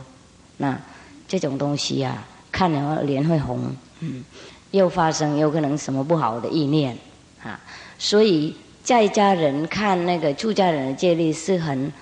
[0.59, 0.79] 那
[1.27, 4.23] 这种东西呀，看了脸会红，嗯。
[4.71, 6.97] 又发生有可能什么不好的意念
[7.43, 7.59] 啊，
[7.99, 11.93] 所以在家人看那个出家人的戒律是很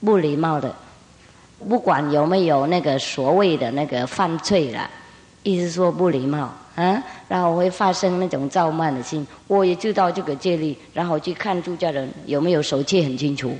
[0.00, 0.74] 不礼貌的，
[1.68, 4.88] 不管有没有那个所谓的那个犯罪了，
[5.42, 9.26] 意思说不礼貌啊，然后会发生那种造慢的心。
[9.46, 13.56] 我也知道这个戒律，然后去看出家人有没有手气很清楚，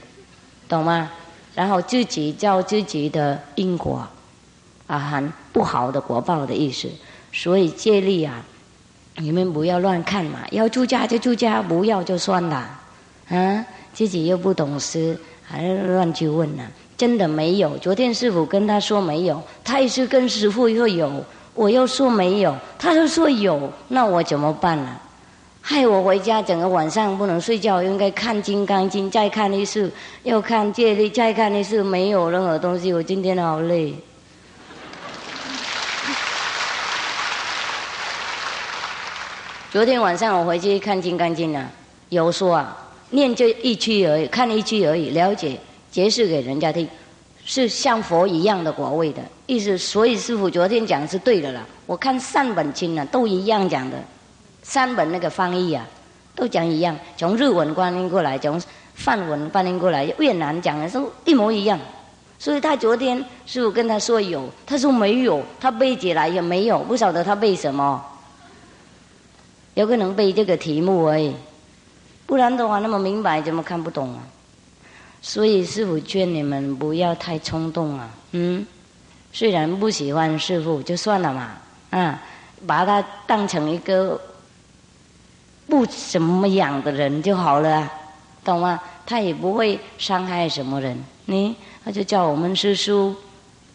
[0.68, 1.10] 懂吗？
[1.54, 4.06] 然后自己照自己的因果
[4.86, 6.88] 啊，很不好的果报的意思。
[7.32, 8.44] 所以戒律啊，
[9.16, 12.68] 你们不要乱看嘛，要出家就出家，不要就算了，
[13.28, 16.62] 啊，自己又不懂事，还乱去问呢。
[16.96, 21.24] 真的没有，昨天师傅跟他说没有，他也是跟师傅说有，
[21.54, 24.96] 我又说没有，他又说有，那我怎么办呢？
[25.60, 29.90] 害我回家整个晚上不能睡觉，应该看《金刚经》，再看一次，
[30.22, 32.92] 又看戒律，再看一次，没有任何东西。
[32.92, 33.94] 我今天好累。
[39.70, 41.70] 昨天晚上我回去看《金刚经》了，
[42.08, 42.74] 有说啊，
[43.10, 45.60] 念就一句而已，看一句而已，了解
[45.90, 46.88] 解释给人家听，
[47.44, 49.76] 是像佛一样的果位的意思。
[49.76, 51.66] 所以师傅昨天讲是对的了。
[51.84, 53.98] 我看三本经呢，都一样讲的，
[54.62, 55.86] 三本那个翻译啊，
[56.34, 58.58] 都讲一样，从日文翻译过来，从
[58.94, 61.78] 梵文翻译过来，越南讲的都一模一样。
[62.38, 68.02] 所以他昨天师傅跟他说有，他说没有，他背起来也没有，不晓得他背什么。
[69.78, 71.32] 有可能背这个题目而已，
[72.26, 74.18] 不然的话那么明白怎么看不懂啊？
[75.22, 78.66] 所以师傅劝你们不要太冲动啊，嗯，
[79.32, 81.52] 虽然不喜欢师傅就算了嘛，
[81.90, 82.20] 啊，
[82.66, 84.20] 把他当成一个
[85.68, 87.88] 不怎么样的人就好了，
[88.44, 88.80] 懂吗？
[89.06, 91.54] 他也不会伤害什么人，你
[91.84, 93.14] 他就叫我们师叔，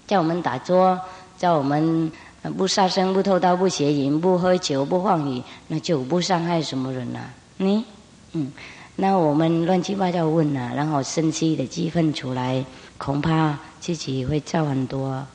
[0.05, 0.99] 叫我们打坐，
[1.37, 2.11] 叫我们。
[2.51, 7.33] 不杀生，不偷盗，不邪淫，不喝酒，不放语，那就不伤害什么人了。
[7.57, 7.85] 你，
[8.33, 8.51] 嗯，
[8.97, 12.63] 那我们乱七八糟问了，然后生气的气愤出来，
[12.97, 15.25] 恐怕自己会造很多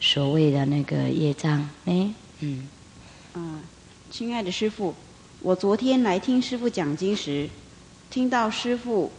[0.00, 1.58] 所谓的那个业障。
[1.84, 2.68] 哎，嗯，
[3.34, 3.60] 嗯，
[4.10, 4.92] 亲爱的师傅，
[5.40, 7.48] 我昨天来听师傅讲经时，
[8.10, 9.12] 听到师傅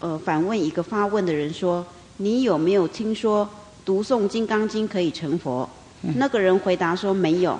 [0.00, 1.86] 呃反问一个发问的人说
[2.18, 3.48] ：“你有没有听说
[3.84, 5.68] 读诵《金刚经》可以成佛？”
[6.16, 7.58] 那个人回答说没有，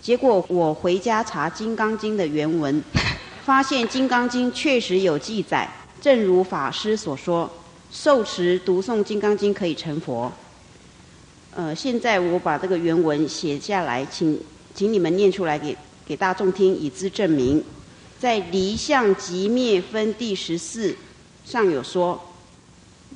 [0.00, 2.82] 结果我回家查《金刚经》的原文，
[3.44, 5.68] 发现《金刚经》确实有记载，
[6.00, 7.50] 正如法师所说，
[7.90, 10.32] 受持读诵《金刚经》可以成佛。
[11.54, 14.40] 呃，现在我把这个原文写下来，请
[14.74, 15.76] 请你们念出来给
[16.06, 17.62] 给大众听，以资证明。
[18.18, 20.96] 在《离相即灭分》第十四
[21.44, 22.18] 上有说，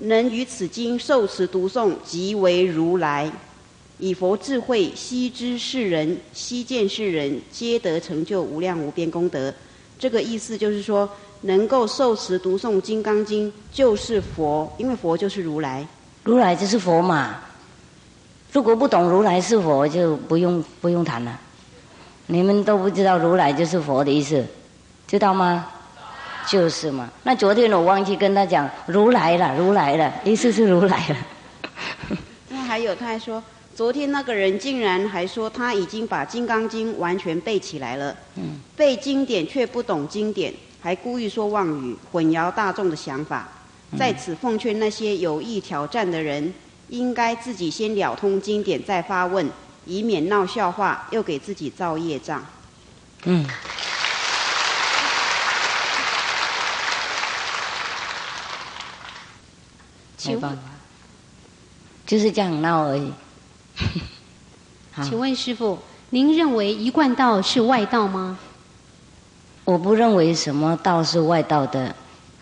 [0.01, 3.33] 能于此经受持读诵，即为如来。
[3.99, 9.53] 以佛智慧悉知世人，悉见世人，皆得成就无量无边功德。
[9.99, 11.09] 这个意思就是说，
[11.43, 15.87] 能够受持读诵《金刚经》就是佛，因为佛就是如来。
[16.25, 17.37] 如来就是佛嘛。
[18.53, 21.41] 如果不懂如来是佛，就不用不用谈了。
[22.27, 24.45] 你们都不知道如来就是佛的意思，
[25.07, 25.69] 知道吗？
[26.47, 27.11] 就是嘛。
[27.23, 31.17] 那昨天我忘记跟他讲，如来了，如来了，意思是如来了。
[32.51, 33.43] 那还有，他还说。
[33.77, 40.51] 昨天那个人竟然还说他已经把《金刚经》完全背起来了，嗯背经典却不懂经典，
[40.81, 43.47] 还故意说妄语，混淆大众的想法。
[43.99, 46.55] 在此奉劝那些有意挑战的人，
[46.89, 49.47] 应该自己先了通经典再发问，
[49.85, 52.43] 以免闹笑话，又给自己造业障。
[53.25, 53.47] 嗯。
[60.17, 60.59] 请问，
[62.07, 63.13] 就是这样闹而已。
[65.03, 65.79] 请问师傅，
[66.11, 68.39] 您认为一贯道是外道吗？
[69.65, 71.95] 我不认为什么道是外道的，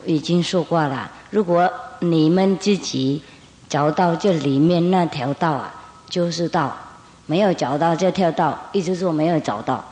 [0.05, 1.11] 已经说过了。
[1.31, 1.71] 如果
[2.01, 3.23] 你们自己
[3.69, 5.75] 找到这里面那条道啊，
[6.09, 6.71] 就是道；
[7.27, 9.85] 没有找到这条道，意思说没有找到，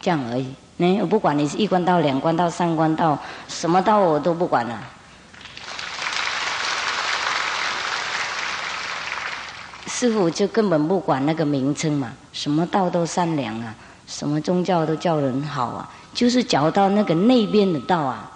[0.00, 0.46] 这样而已。
[0.76, 4.78] 那我不管你是一关道、两关道、三关道，什么道我都不管了。
[10.00, 13.76] 师傅就根本不管那个名称嘛，什么道都善良啊，
[14.06, 18.32] 什么宗教都叫人好啊，就是找到那个那边的道啊，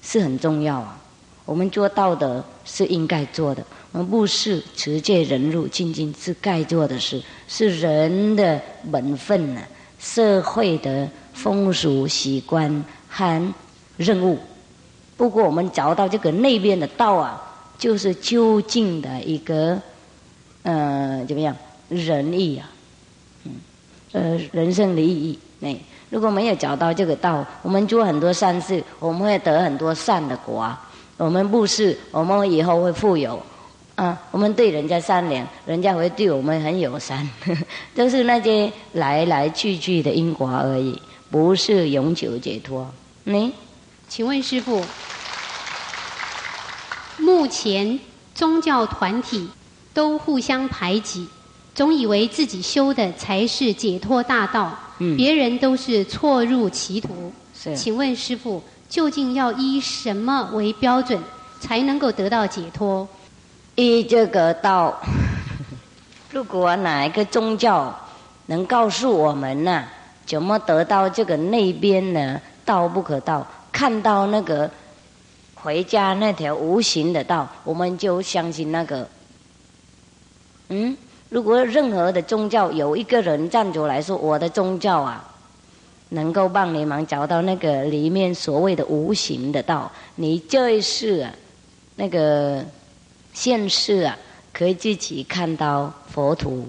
[0.00, 0.98] 是很重要啊。
[1.44, 3.62] 我们做道德是应该做的，
[3.92, 8.58] 我们不是持戒忍辱精进是该做的事，是人的
[8.90, 9.60] 本分呢，
[9.98, 13.54] 社会的风俗习惯和
[13.98, 14.38] 任务。
[15.18, 17.38] 不过我们找到这个那边的道啊，
[17.76, 19.78] 就是究竟的一个。
[20.62, 21.56] 呃，怎么样？
[21.88, 22.70] 仁义啊，
[23.44, 23.52] 嗯，
[24.12, 25.38] 呃，人生的意义。
[25.58, 25.76] 那
[26.08, 30.74] 如果没有找到这个道，我们做很多善事，我们会得很多善的果。
[31.18, 33.42] 我们布施，我们以后会富有。
[33.94, 37.28] 啊，我们对人家善良，人家会对我们很友善。
[37.94, 41.00] 都是那些来来去去的因果而已，
[41.30, 42.90] 不是永久解脱。
[43.24, 43.52] 你，
[44.08, 44.82] 请问师傅，
[47.18, 48.00] 目前
[48.34, 49.48] 宗教团体？
[49.94, 51.26] 都互相排挤，
[51.74, 54.76] 总以为自己修的才是解脱大道，
[55.16, 57.32] 别人都是错入歧途。
[57.74, 61.20] 请问师傅，究竟要依什么为标准，
[61.60, 63.06] 才能够得到解脱？
[63.74, 65.00] 依这个道，
[66.30, 67.94] 如果哪一个宗教
[68.46, 69.84] 能告诉我们呢，
[70.26, 72.40] 怎么得到这个那边呢？
[72.64, 74.70] 道不可道，看到那个
[75.54, 79.06] 回家那条无形的道，我们就相信那个。
[80.74, 80.96] 嗯，
[81.28, 85.22] 如果任何的宗教有一个人站出来说我的宗教啊，
[86.08, 91.30] 能够帮你们找到那个里面所谓的无形的道，你这一世啊，
[91.96, 92.64] 那个
[93.34, 94.16] 现世啊，
[94.50, 96.66] 可以自己看到佛土。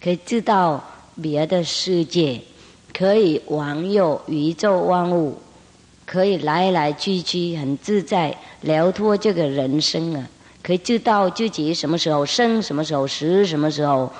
[0.00, 0.84] 可以知道
[1.20, 2.40] 别的世界，
[2.92, 5.36] 可以往有宇宙万物，
[6.04, 10.28] 可以来来去去很自在，聊脱这个人生啊！
[10.64, 14.10] 可以知道自己什么时候生，什么时候死，什么时候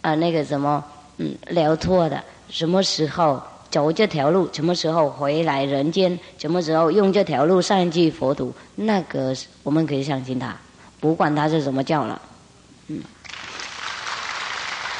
[0.00, 0.84] 啊那个什么
[1.18, 3.40] 嗯聊脱的，什么时候
[3.70, 10.56] 走这条路，什么时候回来人间，什么时候用这条路上去佛土，那个我们可以相信他，
[10.98, 12.20] 不管他是什么教了，
[12.88, 13.00] 嗯。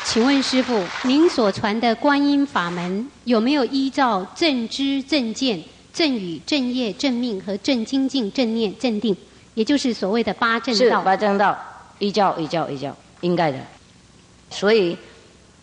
[0.04, 5.60] 请问师傅，您所传的观音法门有没有依照正知、正见、
[5.92, 9.16] 正语、正业、正命和正精进、正念、正定，
[9.54, 11.02] 也就是所谓的八正道？
[11.02, 11.56] 八正道，
[11.98, 13.58] 一教、一教、一教，应该的。
[14.50, 14.96] 所以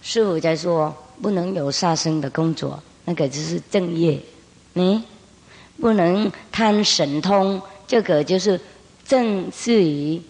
[0.02, 4.20] 师傅在说，不能有杀生的工作，那个就是正业。
[4.74, 5.04] 嗯，
[5.80, 8.60] 不能贪神通，这个就是
[9.06, 10.22] 正是于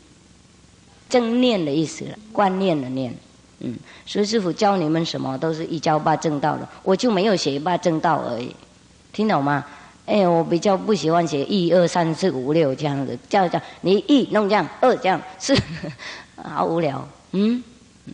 [1.07, 3.15] 正念的意思了，观念的念。
[3.59, 8.55] 嗯，所以师傅教你们什么都是一教八正道的，我就没有写八正道而已，
[9.13, 9.63] 听懂吗？
[10.05, 15.55] 哎，我比较不喜欢写一二三四五六这样子，叫叫你一弄这样，二这样，四
[16.43, 17.07] 好无聊。
[17.31, 17.63] 嗯
[18.05, 18.13] 嗯，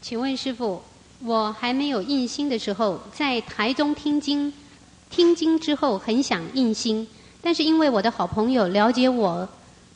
[0.00, 0.82] 请问师傅，
[1.22, 4.52] 我还没有印心的时候，在台中听经，
[5.10, 7.06] 听经之后很想印心，
[7.40, 9.48] 但是因为我的好朋友了解我，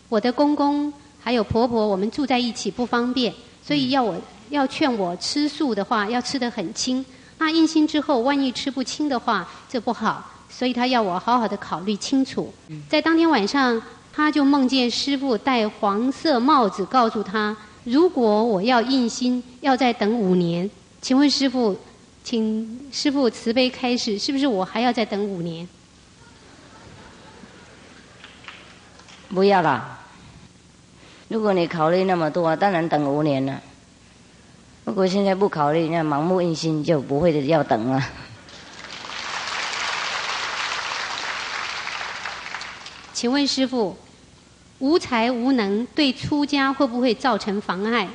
[0.09, 3.33] 我的公公还有婆婆，我们住在一起不方便。
[3.65, 4.15] 所以要我
[4.51, 7.05] 要劝我吃素的话，要吃得很轻。
[7.39, 10.32] 那印心之后，万一吃不清的话，这不好。
[10.55, 12.53] 所以他要我好好的考虑清楚。
[12.89, 13.83] 在当天晚上，
[14.13, 20.71] 他就梦见师傅戴黄色帽子，告诉他：如果我要印心，要再等五年。
[21.01, 21.77] 请问师傅，
[22.23, 25.67] 请师傅慈悲开示，是不是我还要再等五年？
[29.31, 29.99] 不要了。
[31.29, 33.59] 如果你考虑那么多，当然等五年了。
[34.85, 38.03] 如果现在不考虑，那盲目印心就不会要等了。
[43.23, 43.97] 请问师傅，
[44.81, 48.09] 无才无能对出家会不会造成妨碍？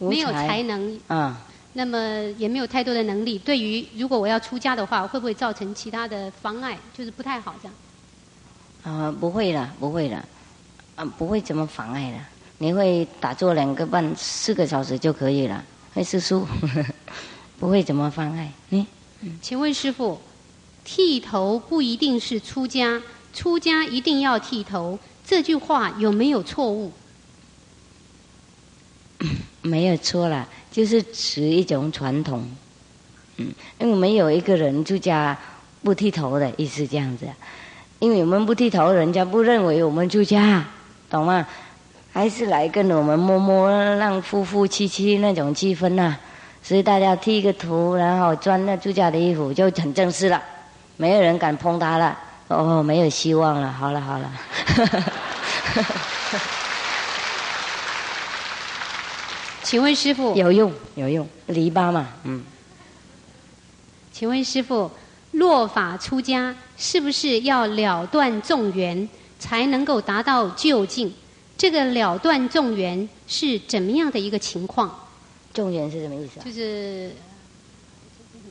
[0.00, 1.40] 没有才能，啊，
[1.74, 1.96] 那么
[2.36, 6.76] 也没有太多的能力，对于如果我要出家的话，会不会造成其他的妨碍？
[6.92, 7.74] 就是不太好这样。
[8.82, 10.16] 啊，不会了，不会了。
[10.96, 12.18] 啊不会怎么妨碍的，
[12.58, 16.44] 你会打坐两个半四个小时就可以了，会是书，
[17.60, 18.52] 不会怎么妨碍。
[18.70, 18.84] 嗯，
[19.40, 20.20] 请问师傅，
[20.82, 23.00] 剃头不一定是出家，
[23.32, 26.92] 出家一定要剃头，这句话有没有错误？
[29.62, 32.48] 没有错了，就是持一种传统。
[33.36, 35.36] 嗯，因为没有一个人出家
[35.82, 37.26] 不剃头的意思这样子，
[37.98, 40.64] 因为我们不剃头，人家不认为我们出家。
[41.08, 41.46] 懂吗？
[42.12, 46.16] 还是来跟我们摸摸，让夫夫妻妻那种气氛呐。
[46.62, 50.42] 所以大家剃个头，然后穿那出家的衣服，就很正式了。
[50.96, 52.18] 没有人敢碰他了。
[52.50, 53.72] 哦，没有希望了。
[53.72, 54.32] 好了好了。
[59.62, 62.08] 请问师傅有用有用篱笆嘛？
[62.24, 62.42] 嗯。
[64.12, 64.90] 请问师傅，
[65.30, 69.08] 落法出家是不是要了断众缘？
[69.38, 71.10] 才能够达到究竟，
[71.56, 75.08] 这个了断众缘是怎么样的一个情况？
[75.54, 76.42] 众缘是什么意思啊？
[76.44, 77.12] 就是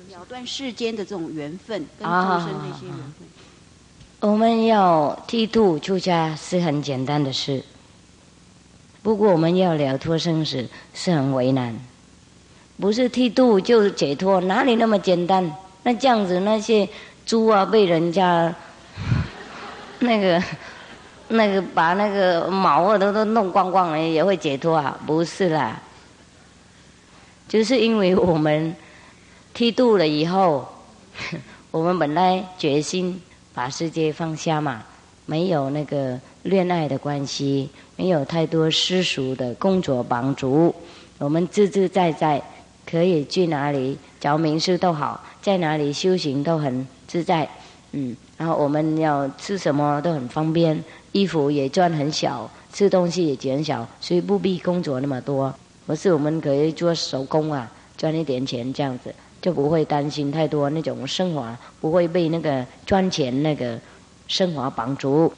[0.10, 3.28] 了断世间的这种缘分，跟众生那些缘分。
[4.22, 7.64] 我们要剃度出家是很简单的事，
[9.02, 11.80] 不过我们要了脱生死是很为难。
[12.78, 15.50] 不是剃度就解脱，哪里那么简单？
[15.84, 16.88] 那这样子那些
[17.26, 18.54] 猪啊被人家
[20.00, 20.44] 那个。
[21.32, 25.00] 那个把那个毛啊都都弄光光了，也会解脱啊？
[25.06, 25.80] 不是啦，
[27.48, 28.76] 就是因为我们
[29.54, 30.68] 剃度了以后，
[31.70, 33.22] 我们本来决心
[33.60, 34.82] 把世界放下嘛，
[35.26, 40.74] 没有那个恋爱的关系，没有太多世俗的工作帮助，
[41.18, 42.42] 我们自自在在，
[42.90, 47.50] 可以去哪里找名师都好，在哪里修行都很自在，
[47.92, 50.82] 嗯，然后我们要吃什么都很方便。
[51.12, 55.54] 衣服也赚很小，吃东西也减少，所以不必工作那么多。
[55.86, 63.80] 可是我们可以做手工啊，赚一点钱这样子，就不会担心太多那种生活，不会被那个赚钱那个
[64.28, 65.32] 生活绑住。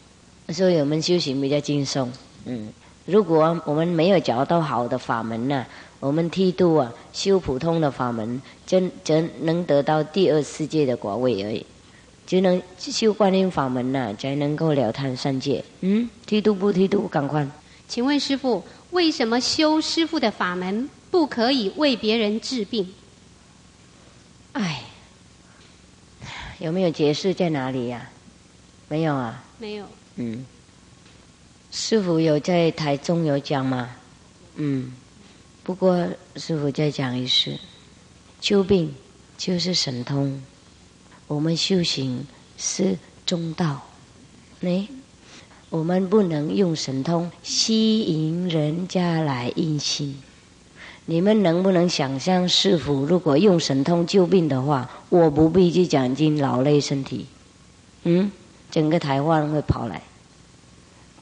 [0.49, 2.11] 所以我们修行比较轻松。
[2.45, 2.69] 嗯，
[3.05, 5.65] 如果我们没有找到好的法门呢，
[5.99, 11.65] 我们剃度啊，修普通的法门，真真能得到第二世界的果位而已。
[12.25, 15.63] 只能修观音法门呢，才能够了贪三界。
[15.81, 17.47] 嗯，剃度不剃度，赶快。
[17.87, 22.87] 请问师傅，为什么修师傅的法门不可以为别人治病？
[24.53, 24.83] 哎，
[26.59, 28.09] 有没有解释在哪里呀？
[28.87, 29.43] 没有啊。
[29.57, 29.85] 没有。
[30.15, 30.45] 嗯，
[31.71, 33.95] 师傅有在台中有讲吗？
[34.55, 34.93] 嗯，
[35.63, 37.57] 不过师傅再讲一次，
[38.41, 38.93] 救病
[39.37, 40.43] 就是神通，
[41.27, 42.27] 我们修行
[42.57, 43.81] 是中道，
[44.61, 44.85] 哎，
[45.69, 50.21] 我们不能用神通吸引人家来印心。
[51.05, 57.25] 你们能不能想象，师傅如果用神通救病的话，我不必去讲经劳累身体，
[58.03, 58.31] 嗯？
[58.69, 60.01] 整个台湾会跑来，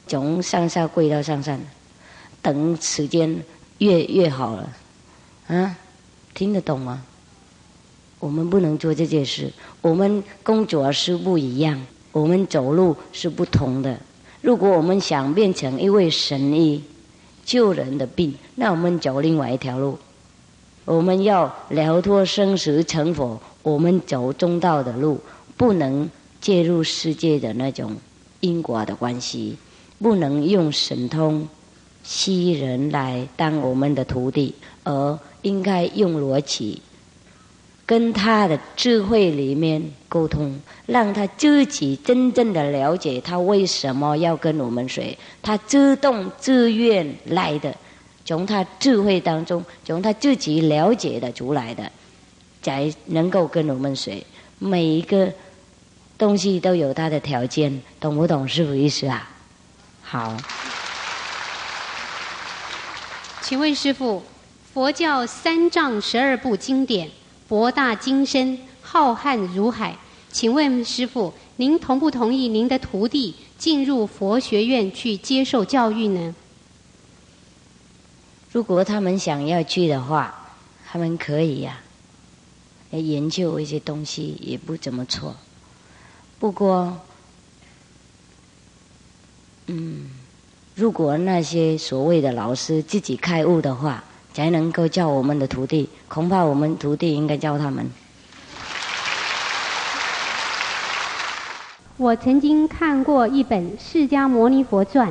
[0.06, 1.60] 从上下跪到上山，
[2.40, 3.42] 等时间
[3.78, 4.72] 越越好了，
[5.48, 5.76] 啊，
[6.32, 7.02] 听得懂吗？
[8.20, 9.50] 我们不能做这件事，
[9.80, 13.98] 我们工作是不一样，我们走路是不同的。
[14.42, 16.84] 如果我们想变成一位神医，
[17.50, 19.98] 救人的病，那我们走另外一条路。
[20.84, 25.18] 我们要了脱生死成佛，我们走中道的路，
[25.56, 26.08] 不能。
[26.40, 27.94] 介入世界的那种
[28.40, 29.58] 因果的关系，
[29.98, 31.46] 不能用神通
[32.02, 36.80] 吸人来当我们的徒弟，而应该用逻辑
[37.90, 47.74] 跟他的智慧里面沟通，让他自己真正的了解他为什么要跟我们学，他自动自愿来的，
[48.24, 51.90] 从他智慧当中，从他自己了解的出来的，
[52.62, 54.22] 才能够跟我们学
[54.60, 55.28] 每一个。
[56.16, 59.26] 东西都有它的条件，懂不懂师傅意思啊？
[60.02, 60.36] 好，
[63.40, 64.22] 请问师傅，
[64.74, 67.08] 佛教三藏十二部经典
[67.50, 69.98] 博大精深，浩瀚如海。
[70.30, 76.32] 请问师傅，您同不同意您的徒弟进入佛学院去接受教育呢？
[78.52, 80.52] 如果他们想要去的话，
[80.88, 81.80] 他们可以呀，
[82.92, 85.34] 研究一些东西也不怎么错。
[86.38, 87.00] 不过，
[89.66, 90.08] 嗯，
[90.76, 97.90] 如果那些所谓的老师自己开悟的话，才能够教我们的徒弟，恐怕我们徒弟应该教他们。
[101.96, 105.08] 我曾经看过一本《释迦牟尼佛传》，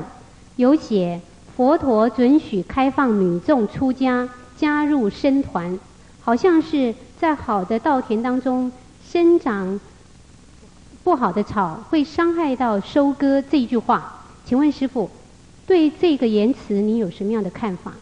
[0.55, 1.21] 有写
[1.55, 4.27] 佛陀准许开放女众出家，
[4.57, 5.77] 加入僧团，
[6.21, 8.71] 好像是在好的稻田当中
[9.07, 9.79] 生长。
[11.03, 15.09] 不好的草会伤害到收割这句话，请问师傅，
[15.67, 17.93] 对这个言辞你有什么样的看法？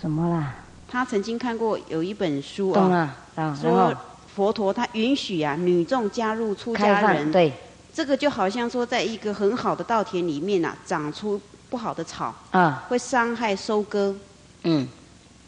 [0.00, 0.54] 什么啦？
[0.88, 3.16] 他曾经看过有一本书啊，
[3.60, 3.92] 说
[4.34, 7.52] 佛陀他允许啊女众加入出家人，对，
[7.92, 14.14] 这个就好像说在一个很好的稻田里面啊，长出不好的草啊，会伤害收割。
[14.62, 14.86] 嗯，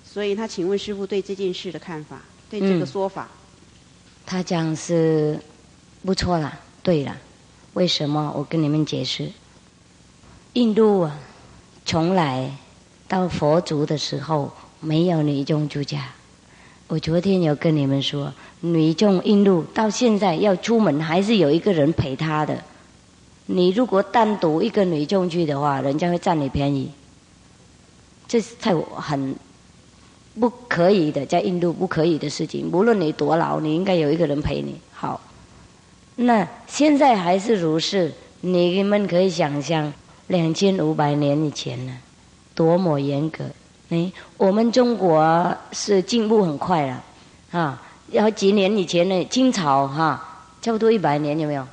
[0.04, 3.28] 所以他请问师傅对这件事的看法，对这个说法，
[4.24, 5.38] 他讲是
[6.04, 6.58] 不错啦。
[6.82, 7.16] 对了，
[7.74, 8.32] 为什么？
[8.34, 9.30] 我跟你们解释。
[10.54, 11.18] 印度啊，
[11.84, 12.50] 从来
[13.06, 16.08] 到佛祖的时候没有女众出家。
[16.86, 22.62] 我昨天有跟你们说，女众印度到现在要出门还是有一个人陪她的。
[23.46, 26.90] 你如果单独一个女众去的话，人家会占你便宜。
[28.26, 29.34] 这是太很
[30.38, 32.70] 不可以的，在印度不可以的事情。
[32.72, 34.76] 无论你多老，你应该有一个人陪你。
[34.92, 35.20] 好。
[36.20, 39.92] 那现在还是如是，你们可以想象
[40.26, 41.96] 两千五百年以前呢，
[42.54, 43.44] 多么严格！
[43.90, 47.02] 哎，我们中国是进步很快了，
[47.52, 49.24] 啊，要几年以前呢？
[49.26, 51.66] 清朝哈，差不多一百年有没有？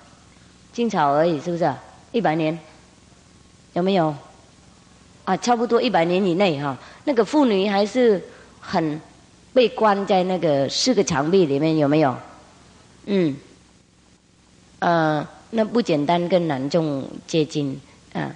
[0.71, 1.73] 清朝而已，是不是？
[2.11, 2.57] 一百年
[3.73, 4.15] 有没有？
[5.25, 8.23] 啊，差不多一百年以内哈，那个妇女还是
[8.61, 9.01] 很
[9.53, 12.15] 被关在那个四个墙壁里面，有没有？
[13.07, 13.35] 嗯。
[14.79, 17.79] 呃，那不简单，跟男众接近，
[18.13, 18.29] 啊，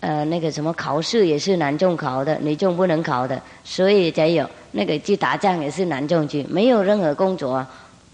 [0.00, 7.66] 呃，那个什么考试也是男众考的，女众不能考的，所以才有那个去打仗也是男众去，没有任何工作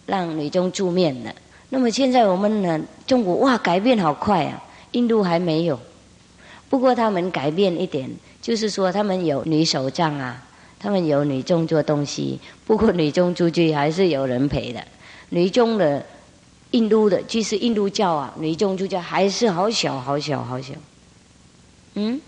[0.06, 1.34] 让女众出面的。
[1.68, 5.78] 那么现在我们呢，中国哇，改变好快啊，印度还没有，
[6.70, 8.08] 不过他们改变一点，
[8.40, 10.40] 就是说他们有女首长啊，
[10.78, 14.80] 他们有女众做东西，不过女众出去还是有人陪的。
[15.30, 16.04] 女众的
[16.70, 20.74] 印度的，即使印度教啊，女众出家还是好小好小好小。
[21.94, 22.20] 嗯，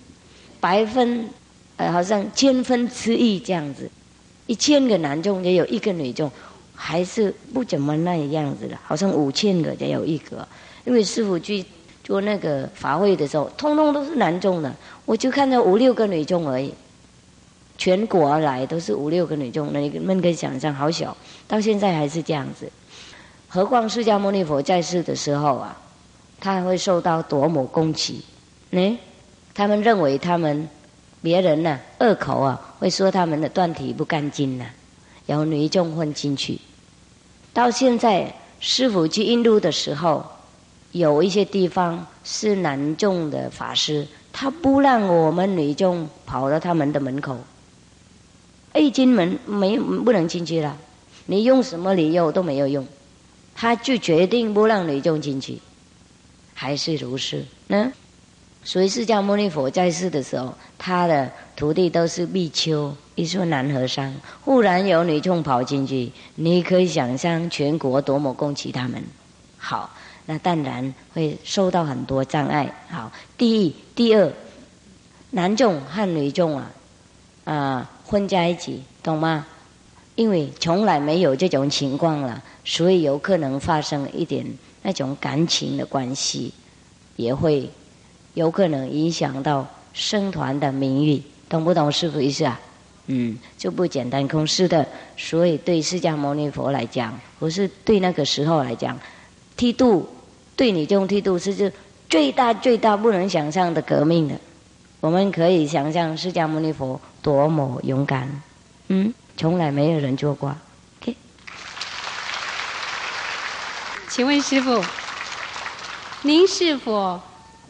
[0.61, 1.29] 百分
[1.77, 3.91] 呃好像千分之一这样子，
[4.47, 6.31] 一千个男众也有一个女众，
[6.75, 10.47] 还是不怎么那样子的，好像五千个也有一个。
[10.85, 11.65] 因为师傅去
[12.03, 14.75] 做那个法会的时候，通通都是男众的，
[15.07, 16.73] 我就看到五六个女众而已。
[17.77, 21.17] 全国而来都是五六个女众，那个们可以想象，好小，
[21.49, 22.71] 到现在还是这样子。
[23.49, 25.77] 何况释迦牟尼佛在世的时候啊，
[26.39, 28.23] 他还会受到多么攻击？
[28.71, 28.99] 呢？
[29.55, 30.69] 他们认为他们
[31.23, 34.67] 别人呢恶口啊，会说他们的断体不干净呐，
[35.27, 36.59] 有女众混进去。
[37.53, 40.25] 到现在师傅去印度的时候，
[40.91, 47.39] 有一些地方是男众的法师，他不让我们女众跑到他们的门口。
[48.75, 50.77] 一进门没不能进去了，
[51.27, 52.85] 你用什么理由都没有用，
[53.55, 55.61] 他就决定不让女众进去，
[56.55, 57.93] 还是如是呢？
[58.65, 64.13] 所以释迦牟尼佛在世的时候，他的徒弟都是比丘，一说男和尚。
[64.41, 69.05] 忽然有女众跑进去，你可以想象全国多么攻击他们。
[69.59, 69.91] 好，
[70.27, 72.75] 那当然会受到很多障碍。
[72.89, 74.33] 好，第一、第二，
[75.31, 76.71] 男众和女众啊，
[77.45, 77.91] 啊。
[78.07, 79.47] 混在一起，懂吗？
[80.15, 84.47] 因为从来没有这种情况了，所以有可能发生一点
[84.83, 86.53] 那种感情的关系，
[87.17, 87.69] 也会
[88.35, 92.61] 有可能影响到僧团的名誉，懂不懂师傅意思啊？
[93.07, 94.87] 嗯，就不简单空是的。
[95.17, 98.99] 所以对释迦牟尼佛来讲，不是对那个时候来讲，
[99.57, 100.09] 剃度
[100.55, 101.71] 对你这种剃度是就
[102.09, 104.35] 最大最大不能想象的革命的。
[105.01, 107.01] 我们可以想象释迦牟尼佛。
[107.25, 108.43] 多么勇敢，
[108.89, 110.55] 嗯，从来没有人做过。
[111.01, 111.17] OK，
[114.11, 114.85] 请问师傅，
[116.21, 117.19] 您是否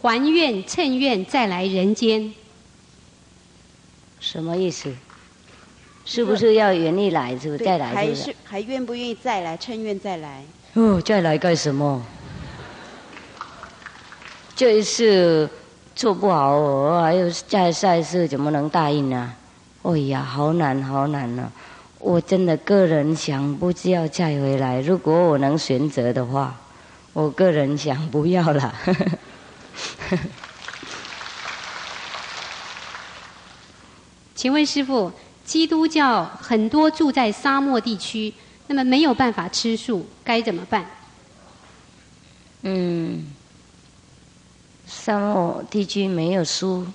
[0.06, 2.30] 还愿趁愿再来人间？
[4.20, 4.92] 什么意思？
[6.04, 7.30] 是不是要愿意来？
[7.38, 7.86] 是不是再来？
[7.94, 9.56] 还是还愿不愿意再来？
[9.56, 10.44] 趁愿再来？
[10.74, 12.04] 哦，再来干什么？
[14.54, 15.48] 这一次
[15.96, 19.32] 做不好，哦还有再下一次怎么能答应呢？
[19.84, 21.50] 哎呀，好难，好难呢！
[21.98, 24.82] 我真的个人想，不知要再回来。
[24.82, 26.54] 如果我能选择的话，
[27.14, 28.74] 我个人想不要了。
[34.34, 35.12] 请问师傅，
[35.44, 38.32] 基督教很多住在沙漠地区，
[38.66, 40.84] 那么没有办法吃素，该怎么办？
[42.62, 43.26] 嗯，
[44.86, 46.86] 沙漠地区没有树，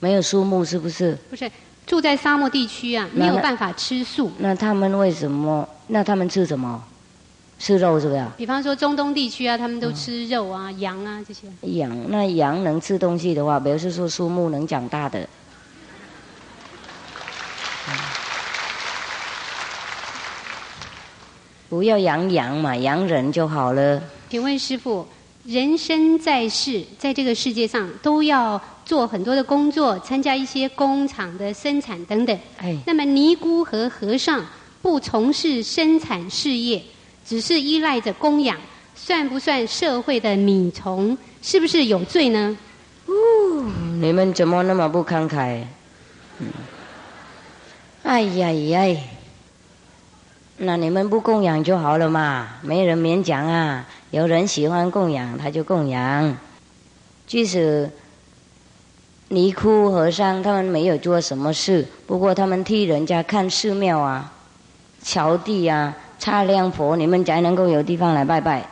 [0.00, 1.18] 没有树木，是不是？
[1.30, 1.50] 不是。
[1.86, 4.32] 住在沙漠地区啊，没有办法吃素。
[4.38, 5.68] 那他们为什么？
[5.86, 6.82] 那他们吃什么？
[7.58, 8.24] 吃肉是不是？
[8.36, 11.46] 比方说中东地区啊，他们都吃肉啊、羊啊这些。
[11.62, 15.28] 羊那羊能吃东西的话，比如说树木能长大的。
[21.68, 24.02] 不要养羊嘛，养人就好了。
[24.30, 25.06] 请问师傅，
[25.44, 28.60] 人生在世，在这个世界上都要。
[28.86, 32.38] 做很多的工作，参加一些工厂的生产等等。
[32.58, 34.46] 哎，那么尼姑和和尚
[34.80, 36.80] 不从事生产事业，
[37.26, 38.56] 只是依赖着供养，
[38.94, 41.18] 算不算社会的米虫？
[41.42, 42.56] 是不是有罪呢？
[43.06, 43.12] 哦，
[44.00, 45.64] 你们怎么那么不慷慨？
[48.04, 49.00] 哎呀呀！
[50.58, 53.84] 那你们不供养就好了嘛，没人勉强啊。
[54.10, 56.36] 有人喜欢供养，他就供养。
[57.26, 57.90] 即使。
[59.28, 64.32] 尼姑和尚他们没有做什么事，不过他们替人家看寺庙啊、
[65.02, 68.62] 桥地啊、擦亮佛，你们才能够有地方来拜拜。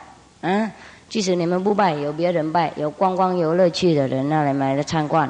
[0.41, 0.71] 嗯，
[1.09, 5.29] 即使你们不拜，有别人拜，有观光游乐去的人那来买来参观。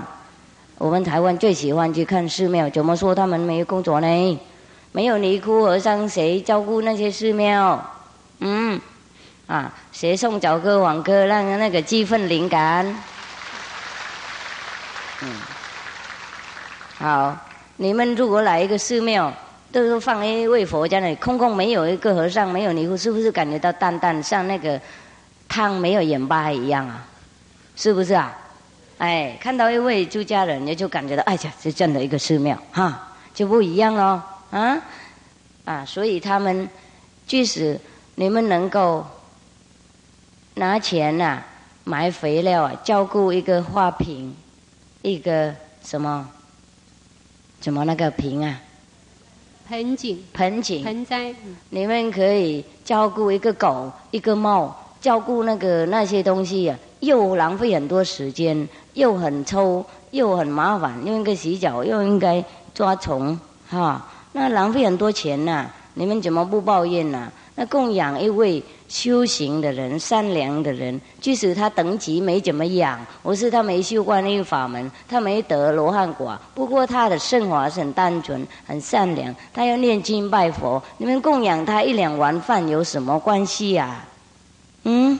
[0.78, 4.40] 我们台湾最喜欢去看寺庙，怎么说他们没有工作呢？
[4.92, 7.82] 没有尼姑和尚，谁照顾那些寺庙？
[8.40, 8.80] 嗯，
[9.48, 12.86] 啊，谁送早歌晚歌，让那个激愤灵感？
[15.22, 15.32] 嗯，
[16.98, 17.38] 好，
[17.78, 19.32] 你们如果来一个寺庙，
[19.76, 24.80] 都是放一位佛在那里，空空没有一个和尚，没有尼姑，是不是感觉到淡淡，像那个
[25.49, 27.06] 汤没有盐巴一样啊？
[27.76, 28.34] 是不是啊？
[28.99, 34.22] 哎，看到一位出家人，也就感觉到，哎呀，是真的一个寺庙，哈，就不一样喽，
[34.52, 34.81] 啊，
[35.65, 36.69] 啊，所以他们，
[37.27, 37.77] 即使
[38.15, 39.06] 你们能够
[40.53, 41.41] 拿钱呐，
[41.84, 44.34] 买肥料啊，照顾一个花瓶。
[45.02, 45.53] 一个
[45.84, 46.30] 什么？
[47.60, 48.61] 怎么那个瓶啊？
[49.68, 51.34] 盆景、盆景，盆栽，
[51.70, 62.44] 你们可以照顾一个狗、一个猫，照顾那个那些东西啊，又浪费很多时间，又很抽，又很麻烦，又应该洗脚，又应该
[62.76, 65.72] 抓虫，哈，那浪费很多钱呐。
[65.96, 67.32] 你们怎么不抱怨呢？
[67.56, 84.06] 那供养一位修行的人、善良的人，即使他等级没怎么样，或是他没修观音法门，他没得罗汉果，不过他的生活是很单纯、很善良，他要念经拜佛，你们供养他一两碗饭有什么关系呀？
[84.84, 85.20] 嗯？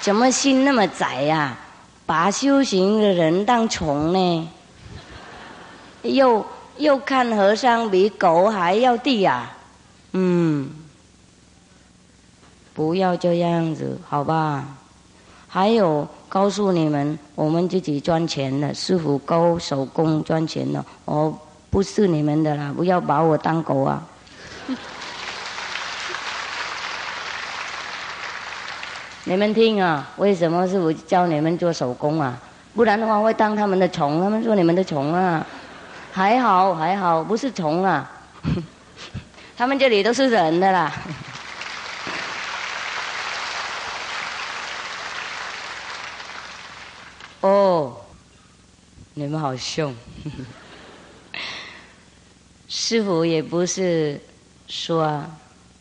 [0.00, 1.56] 怎么心那么窄呀？
[2.06, 4.48] 把修行的人当虫呢？
[6.02, 6.44] 又
[6.76, 9.56] 又看和尚比狗还要低啊，
[10.12, 10.70] 嗯，
[12.74, 14.64] 不要这样子，好吧？
[15.48, 21.38] 还有告诉你们，我们自己赚钱的，师傅高手工赚钱的，我
[21.70, 24.02] 不是你们的啦，不要把我当狗啊！
[29.24, 32.36] 你们听啊，为什么师傅教你们做手工啊？
[32.74, 35.46] 不然的话会当他们的虫，他们说你们的虫啊。
[36.14, 38.08] 还好还好，不是虫啊，
[39.58, 40.92] 他们这里都是人的啦。
[47.40, 47.96] 哦，
[49.14, 49.92] 你们好凶。
[52.68, 54.20] 师傅也不是
[54.68, 55.20] 说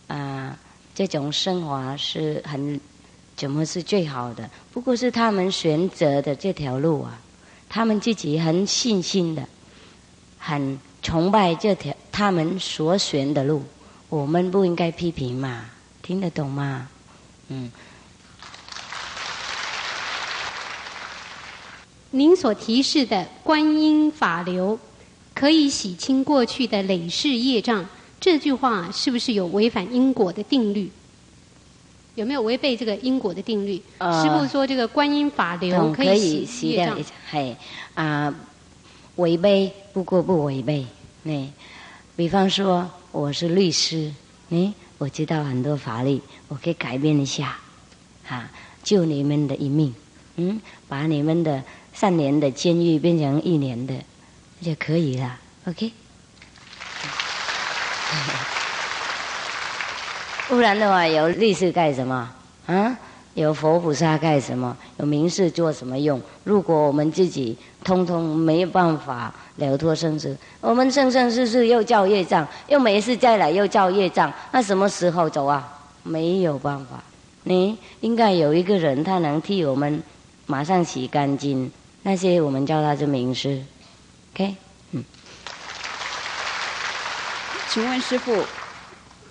[0.07, 0.57] 啊，
[0.95, 2.81] 这种生活是很
[3.38, 7.19] 怎么是最好的，不过是他们选择的这条路啊，
[7.69, 9.47] 他们自己很信心的。
[10.45, 13.64] 很崇拜这条他们所选的路，
[14.10, 15.64] 我们不应该批评嘛？
[16.02, 16.90] 听得懂吗？
[17.48, 17.72] 嗯。
[22.11, 24.78] 您所提示的观音法流，
[25.34, 27.88] 可以洗清过去的累世业障，
[28.20, 30.91] 这句话是不是有违反因果的定律？
[32.15, 33.78] 有没有违背这个因果的定律？
[34.22, 36.99] 师傅说这个观音法流可以洗业障，
[37.32, 37.56] 嘿
[37.94, 38.34] 啊。
[39.15, 40.85] 违背不过不违背，
[41.22, 41.48] 那
[42.15, 44.11] 比方说我是律师，
[44.49, 47.57] 哎，我知道很多法律，我可以改变一下，
[48.27, 48.49] 啊，
[48.84, 49.94] 救你们的一命，
[50.38, 51.64] 嗯，把你们的
[51.94, 53.94] 三年的监狱变成一年的，
[54.61, 55.91] 就可以了，OK。
[60.49, 62.31] 不然的话，有律师干什么？
[62.65, 62.98] 啊？
[63.35, 64.77] 有佛菩萨干什么？
[64.98, 66.22] 有名士做什么用？
[66.44, 75.69] 如果我们自己通通没有办法了脱生死，我们生生世世又造业障，又没事再来又造业障，那什么时候走啊？
[76.03, 77.03] 没有办法，
[77.43, 80.01] 你应该有一个人，他能替我们
[80.45, 81.72] 马上洗干净。
[82.01, 83.61] 那些我们叫他是名师
[84.34, 84.55] ，OK？
[84.91, 85.03] 嗯。
[87.69, 88.43] 请问师傅。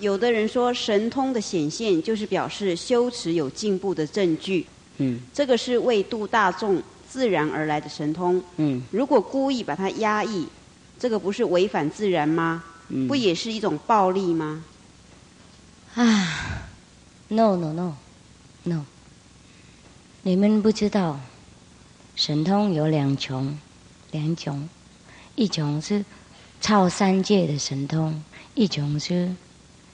[0.00, 4.66] 有的人说，神通的显现就是表示修持有进步的证据。
[4.96, 6.82] 嗯，这个是为度大众
[7.12, 8.42] 自然而来的神通。
[8.56, 10.48] 嗯，如果故意把它压抑，
[10.98, 12.64] 这个不是违反自然吗？
[12.88, 14.64] 嗯，不也是一种暴力吗？
[15.94, 16.64] 啊
[17.28, 17.94] ，no no no
[18.62, 18.84] no，
[20.22, 21.20] 你们不知道，
[22.16, 23.58] 神通有两种，
[24.10, 24.66] 两种，
[25.34, 26.02] 一种是
[26.62, 28.22] 超三界的神通，
[28.54, 29.30] 一种是。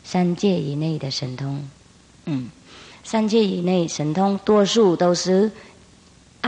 [0.05, 1.69] 三界以内的神通，
[2.25, 2.49] 嗯，
[3.05, 5.53] 三界以内神通多数都是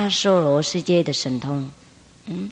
[0.00, 1.70] 阿修罗世界的神通，
[2.24, 2.50] 嗯，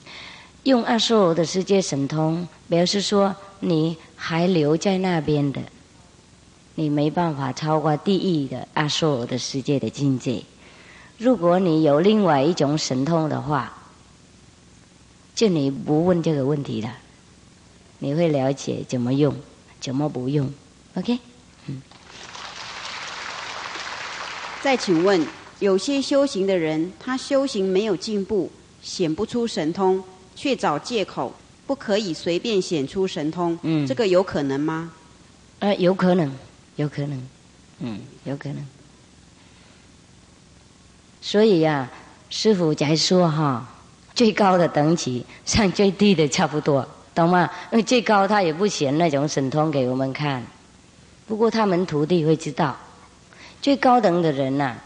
[0.64, 5.62] 用阿修罗的世界神通，表示说你还留在那边的，
[6.74, 10.42] 你没办法超过地狱的阿修罗的世界的境界。
[11.16, 13.72] 如果你有另外一种神通的话，
[15.34, 16.92] 就你不问这个问题了，
[17.98, 19.34] 你会了解怎么用，
[19.80, 20.52] 怎么不用。
[20.96, 21.18] OK，
[21.64, 21.80] 嗯。
[24.60, 25.26] 再请问，
[25.60, 30.02] 有些修行的人，他修行没有进步，显不出神通，
[30.36, 31.32] 却找借口
[31.66, 34.92] 不可以随便显出神通，嗯，这个有可能吗？
[35.58, 36.32] 呃，有可能，
[36.76, 37.28] 有可能，
[37.80, 38.64] 嗯，有可能。
[41.20, 41.90] 所以呀，
[42.30, 43.68] 师傅才说哈，
[44.14, 47.50] 最高的等级像最低的差不多，懂吗？
[47.72, 50.40] 因为最高他也不显那种神通给我们看。
[51.26, 52.76] 不过他们徒弟会知道，
[53.60, 54.76] 最高等的人呐，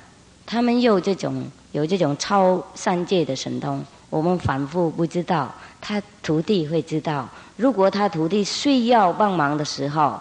[0.45, 7.29] 他们有这种有这种超三界的神通，我们反复不知道，他徒弟会知道。
[7.57, 10.19] 如果他徒弟需要帮忙的时候，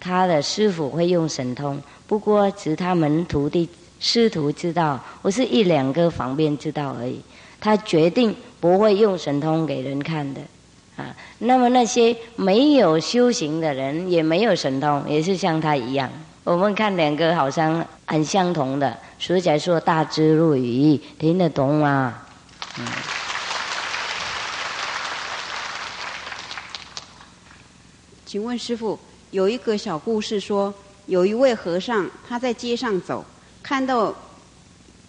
[0.00, 1.80] 他的师傅会用神通。
[2.06, 3.68] 不过，只他们徒弟
[3.98, 7.20] 师徒知道，我是一两个方便知道而已。
[7.60, 10.40] 他决定不会用神通给人看的，
[10.96, 16.10] 啊，那么那些没有修行的人也没有神通，也是像他一样。
[16.44, 22.22] 我们看两个好像很相同的，所以才说大智若愚，听得懂吗？
[22.78, 22.86] 嗯。
[28.26, 28.98] 请问师傅，
[29.30, 30.72] 有一个小故事说，
[31.06, 33.24] 有一位和尚他在街上走，
[33.62, 34.14] 看到。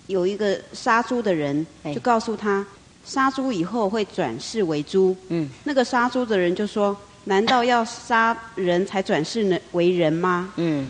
[0.08, 2.64] 有一个杀猪的人，就告诉他，
[3.04, 5.18] 杀猪以后会转世为猪。
[5.30, 6.96] 嗯，那个杀猪的人就说
[7.26, 10.88] ：“难道要杀人才转世为人吗？”嗯，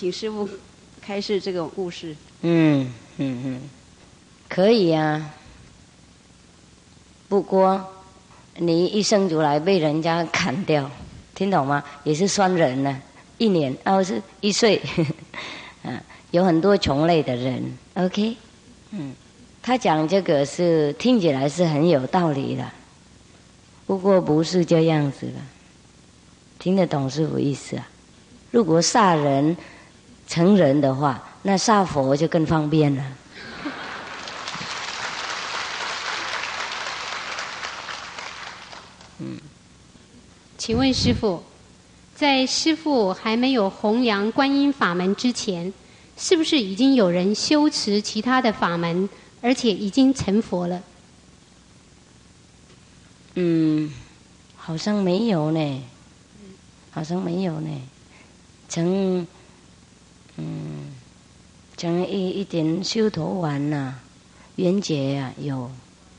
[0.00, 0.48] 请师傅
[1.02, 2.16] 开示这个故事。
[2.40, 3.60] 嗯嗯嗯，
[4.48, 5.34] 可以啊。
[7.28, 7.86] 不过
[8.56, 10.90] 你一生出来被人家砍掉，
[11.34, 11.84] 听懂吗？
[12.02, 12.98] 也是算人呢。
[13.36, 14.80] 一年哦，是一岁。
[15.82, 16.00] 嗯。
[16.32, 17.62] 有很多穷类的人
[17.94, 18.36] ，OK，
[18.92, 19.12] 嗯，
[19.60, 22.64] 他讲这个是听起来是很有道理的，
[23.84, 25.34] 不过不是这样子的，
[26.58, 27.86] 听得懂是什么意思啊？
[28.52, 29.56] 如果杀人
[30.30, 33.04] 成人的话，那杀佛就更方便了。
[39.18, 39.36] 嗯，
[40.56, 41.42] 请问师傅，
[42.14, 45.72] 在师傅还没有弘扬观音法门之前。
[46.16, 49.08] 是不是已经有人修持其他的法门，
[49.40, 50.82] 而且已经成佛了？
[53.36, 53.90] 嗯，
[54.54, 55.82] 好像没有呢，
[56.90, 57.70] 好像没有呢。
[58.68, 59.26] 成，
[60.40, 60.92] 嗯，
[61.76, 63.94] 讲一一点修陀丸呐，
[64.56, 65.70] 圆觉啊有，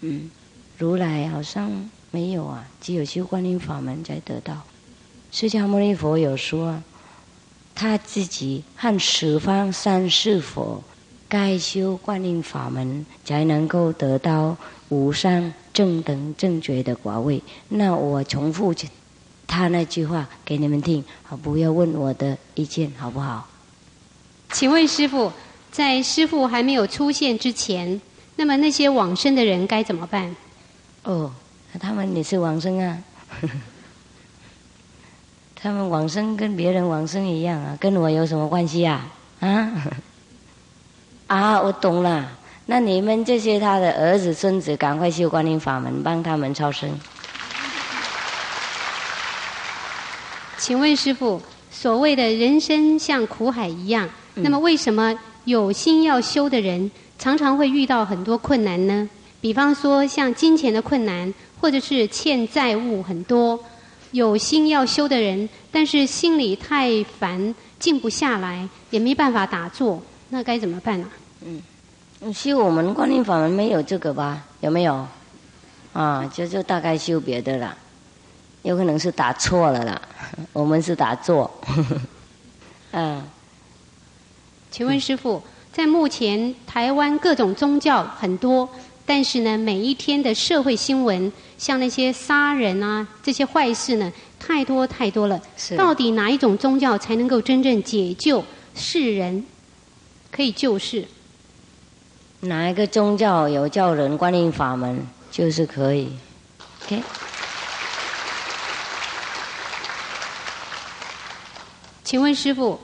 [0.02, 0.30] 嗯，
[0.78, 4.62] 如来好像没有啊，只有修观音法门才得到。
[5.32, 6.82] 释迦牟尼佛有说。
[7.74, 10.84] 他自己和十方三世佛，
[11.28, 14.56] 该修观音法门，才能够得到
[14.90, 17.42] 无上正等正觉的果位。
[17.70, 18.76] 那我重复
[19.48, 23.48] 他那句话给你们听，好，不要问我的意见，好不好？
[24.52, 25.32] 请问师傅，
[25.72, 28.00] 在师傅还没有出现之前，
[28.36, 30.36] 那么那些往生的人该怎么办？
[31.04, 31.32] 哦，
[31.80, 32.98] 他们也是往生啊。
[35.56, 39.08] 他们往生跟别人往生一样啊，跟我有什么关系啊？
[39.40, 39.72] 啊
[41.28, 42.30] 啊，我懂了。
[42.66, 47.00] 那你们这些他的儿子孙子，赶快修观音法门，帮他们超生。
[50.58, 51.42] 请问师傅，
[51.72, 54.10] 所谓的人生像苦海一样，
[54.42, 55.14] 那么为什么
[55.46, 59.10] 有心要修的人，常常会遇到很多困难呢？
[59.40, 63.60] 比方说像金钱的困难，或者是欠债务很多。
[64.12, 71.08] 有心要修的人，但是心里太烦，静不下来，也没办法打坐，那该怎么办呢？
[71.46, 74.44] 嗯，修我们观音法门没有这个吧？
[74.60, 75.08] 有没有？
[75.94, 77.76] 啊，就就大概修别的了，
[78.64, 80.02] 有可能是打错了啦。
[80.54, 81.50] 我们是打坐。
[82.92, 83.24] 嗯，
[84.72, 85.44] 请问师傅，
[85.74, 88.68] 在目前台湾各种宗教很多。
[89.06, 95.42] 但是呢，每一天的社会新闻，像那些杀人啊这些坏事呢，太多太多了。
[95.58, 95.76] 是。
[95.76, 98.42] 到底哪一种宗教才能够真正解救
[98.74, 99.44] 世人，
[100.32, 101.06] 可以救世？
[102.40, 106.10] 哪一个宗教有教人观音法门，就是可以。
[106.86, 107.04] OK。
[112.06, 112.80] 请问师傅，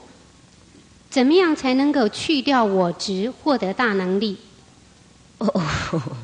[1.17, 4.37] 怎么样才能够去掉我执，获得大能力？
[5.39, 5.63] 哦，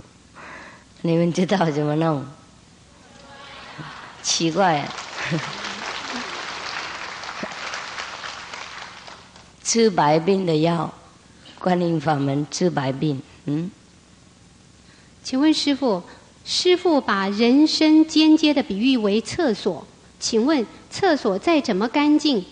[1.02, 2.24] 你们知道怎么弄？
[4.22, 4.86] 奇怪，
[9.64, 10.94] 治白病的药，
[11.58, 13.20] 观音法门治白病。
[13.46, 13.72] 嗯，
[15.24, 16.04] 请问师傅，
[16.46, 19.88] 师傅把人生间接的比喻为厕所，
[20.20, 22.46] 请问厕所再怎么干净，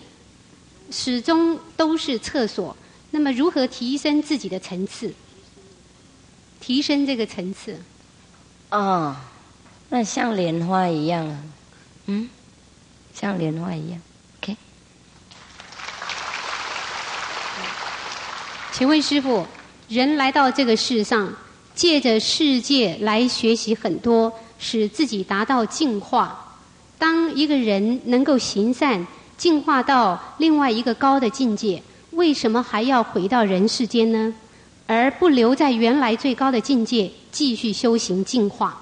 [0.92, 2.76] 始终都是厕所。
[3.10, 5.12] 那么如何提升自己的层次？
[6.60, 7.76] 提升这个层次，
[8.70, 9.16] 哦，
[9.88, 11.42] 那像莲花一样啊，
[12.06, 12.30] 嗯，
[13.12, 14.00] 像莲花一样
[14.38, 14.56] ，OK。
[18.70, 19.44] 请问师傅，
[19.88, 21.34] 人来到这个世上，
[21.74, 26.56] 借着世界来学习很多，使自己达到净化。
[26.96, 29.04] 当一个人能够行善，
[29.42, 31.82] 进化到另外一个高的境界，
[32.12, 34.32] 为什么还要回到人世间呢？
[34.86, 38.80] 而不留在原来最高的境界继续修行进化，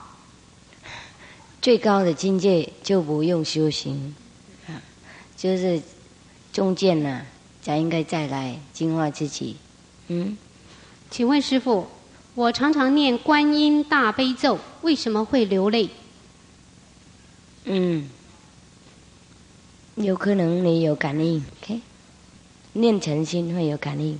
[1.62, 4.15] 最高的境界就不用修行，
[4.66, 4.77] 啊，
[5.35, 5.81] 就是
[6.53, 7.23] 中间呢，
[7.62, 9.57] 才应该再来净化自己，
[10.09, 10.37] 嗯，
[11.11, 11.87] 请问师傅，
[12.35, 15.89] 我常常念观音大悲咒，为什么会流泪？
[17.65, 18.11] 嗯，
[20.02, 21.81] 有可能你有感应，OK？
[22.72, 24.18] 念诚心会有感应。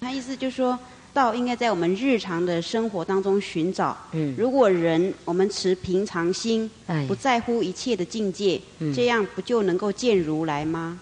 [0.00, 0.78] 他意思就是说，
[1.12, 3.96] 道应该在我们日常的生活当中寻找。
[4.12, 10.98] 嗯如果人我们持平常心，哎不在乎一切的境界，嗯这样不就能够见如来吗？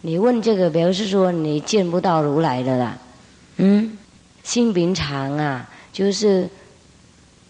[0.00, 2.98] 你问这个，表示说你见不到如来的啦。
[3.56, 3.98] 嗯，
[4.44, 6.48] 心平常啊，就是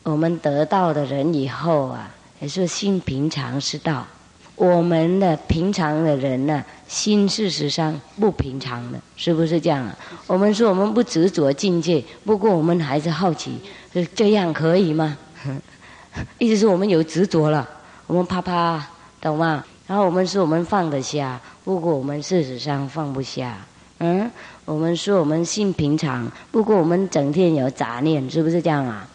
[0.02, 4.06] 我们得到的人以后啊，也是心平常是道。
[4.58, 9.96] 我们的平常的人呢、心事实上不平常的，是不是这样啊？
[10.26, 13.56] 我们说我们不执着境界，不过我们还是好奇，
[14.16, 15.16] 这样可以吗？
[16.38, 17.68] 意思是我们有执着了，
[18.08, 18.84] 我们怕怕，
[19.20, 19.64] 懂吗？
[19.86, 23.56] 然后我们说我们放得下，不过我们事实上放不下。
[24.00, 24.28] 嗯，
[24.64, 29.08] 我们说我们心平常，不过我们整天有杂念，是不是这样啊？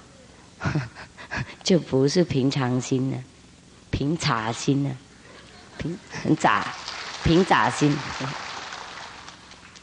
[1.61, 3.17] 就不是平常心呢，
[3.91, 4.89] 平常心呢，
[5.77, 6.65] 平很杂，
[7.23, 7.95] 平杂心。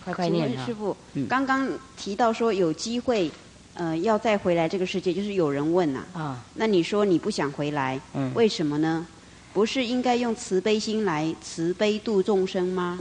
[0.04, 0.74] 快快念师！
[0.74, 0.96] 傅，
[1.28, 3.30] 刚刚提到说有机会，
[3.74, 9.06] 呃，要再回来这个世界，就是有人问呐、啊，那你说你不想回来，嗯为什么呢？
[9.52, 12.98] 不是应该用慈悲心来慈悲度众生吗？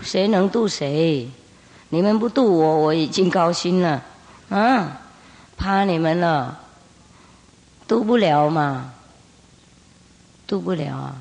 [0.00, 1.28] 谁能渡谁？
[1.90, 4.02] 你们不渡我，我已经高兴了。
[4.48, 5.00] 啊，
[5.56, 6.58] 怕你们了，
[7.86, 8.92] 渡不了嘛，
[10.46, 11.16] 渡不了啊。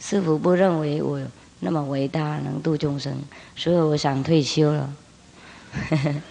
[0.00, 1.20] 师傅不认为我
[1.60, 3.12] 那么伟大，能度众生，
[3.56, 4.90] 所以我想退休了。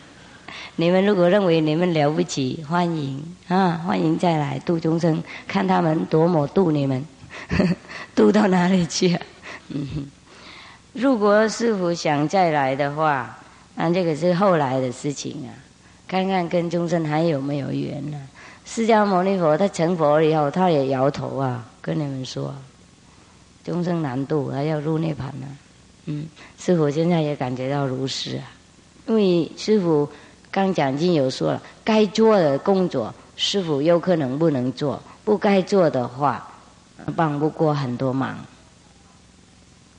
[0.77, 7.05] 你们如果认为你们了不起，欢迎啊，欢迎再来度众生，看他们多么度你们，
[8.15, 9.21] 度到哪里去啊？
[9.69, 10.11] 嗯。
[10.93, 13.37] 如果师傅想再来的话，
[13.75, 15.53] 那这个是后来的事情啊，
[16.07, 18.19] 看看跟众生还有没有缘呢、
[18.65, 22.55] 释迦牟尼佛他成佛以后，他也摇头啊，跟你们说，
[23.67, 25.47] 终生难度，还要入涅盘呢、
[26.05, 26.25] 嗯，
[26.57, 28.49] 师傅现在也感觉到如是啊，
[29.07, 30.07] 因为师傅
[30.49, 36.49] 刚讲经有说了，该做的工作，师傅有可能不能做，不该做的话，
[37.13, 38.37] 帮不过很多忙，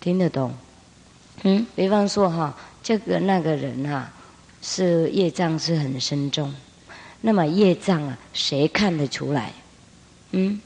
[0.00, 0.50] 听得懂？
[1.42, 4.10] 嗯，比方说哈，这个那个人哈，
[4.62, 6.54] 是业障是很深重，
[7.20, 9.52] 那么业障啊，谁看得出来？
[10.30, 10.58] 嗯，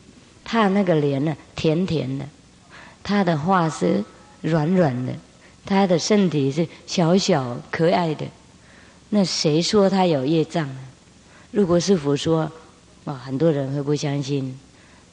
[0.45, 2.25] 他那个脸呢，甜甜的，
[3.03, 4.05] 他的话是
[4.41, 5.13] 软软的，
[5.65, 8.27] 他的身体是小小可爱的，
[9.11, 10.81] 那谁说他有业障呢？
[11.51, 12.51] 如果师傅说，
[13.05, 14.59] 哇，很多人会不相信。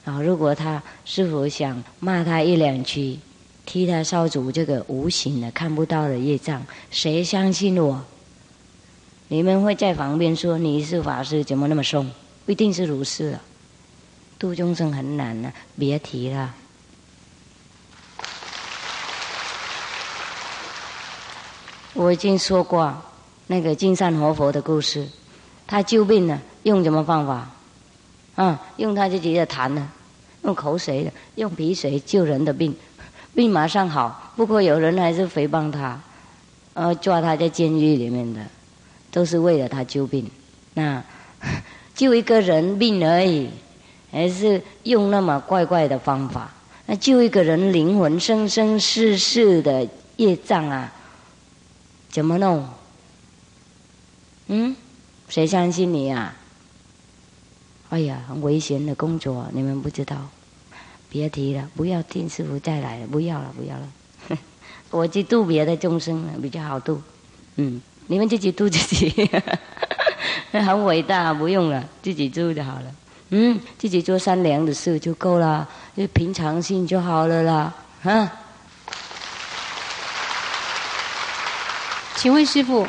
[0.06, 3.20] 啊，如果他师傅想骂他一两句，
[3.66, 8.02] 替他烧除这个无形的、看不到的业障，谁相信我？
[9.28, 12.10] 你们会在旁边说你是法师，怎么那么松？
[12.46, 13.42] 不一定是如是了。
[14.40, 16.56] 度众生很难呢、别提了。
[21.94, 22.96] 我已经说过
[23.48, 25.08] 那个金山活佛的故事，
[25.66, 27.50] 他救病呢，用什么方法？
[28.36, 29.90] 啊，用他自己的痰呢，
[30.44, 32.76] 用口水的，用鼻水救人的病。
[33.34, 36.00] 病马上好，不过有人还是诽谤他，
[36.74, 38.42] 呃，抓他在监狱里面的，
[39.12, 40.30] 都是为了他救病。
[40.76, 41.04] 那
[41.96, 43.50] 救一个人病而已，
[44.12, 46.52] 还是用那么怪怪的方法？
[46.86, 49.88] 那救一个人灵魂生生世世的
[50.18, 50.92] 业障啊，
[52.10, 52.68] 怎么弄？
[54.48, 54.76] 嗯，
[55.28, 56.36] 谁相信你啊？
[57.90, 60.18] 哎呀，很危险的工作，你们不知道。
[61.10, 63.90] 别提了，不要听师傅再来了，不要了，不要了。
[64.92, 67.02] 我去度别的众生了，比较好度。
[67.56, 69.30] 嗯，你们自己度自己，
[70.52, 72.96] 很伟大，不用了，自己做就好了。
[73.30, 77.74] 嗯，自己做善良的事就够了，就平常心就好了啦。
[78.04, 78.32] 啊，
[82.20, 82.86] 请问师傅，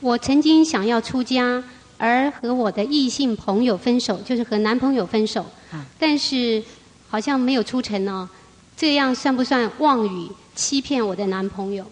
[0.00, 1.64] 我曾经想要出家，
[1.96, 5.40] 而和我的异性朋友分手，就是和男朋友分手，
[5.72, 6.62] 啊但是
[7.08, 8.28] 好像没有出成哦。
[8.76, 11.90] 这样算不算妄语欺骗我的男朋友？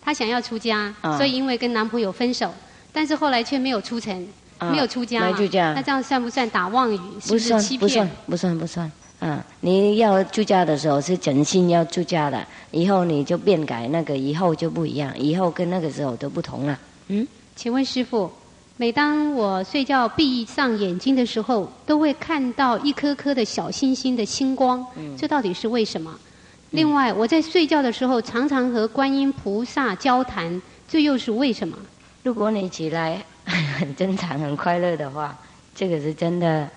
[0.00, 2.54] 他想要出家，啊所以因为跟男朋友分手，
[2.92, 7.00] 但是后来却没有出成，啊没有出家那这样算不算打妄语？
[7.20, 8.92] 是不算是欺，不算骗？，不算，不算。
[9.20, 16.78] 啊，你要出家的时候是真心要出家的，以后你就变改，那个以后就不一样，以后跟那个时候都不同了。
[17.08, 17.26] 嗯，
[17.56, 18.30] 请问师傅，
[18.76, 24.86] 每当我睡觉闭上眼睛的时候，都会看到一颗颗的小星星的星光，
[25.16, 26.16] 这到底是为什么？
[26.70, 31.76] 另外，我在睡觉的时候常常和观音菩萨交谈，这又是为什么？
[32.22, 35.36] 如果你起来 很正常、很快乐的话，
[35.74, 36.68] 这个是真的。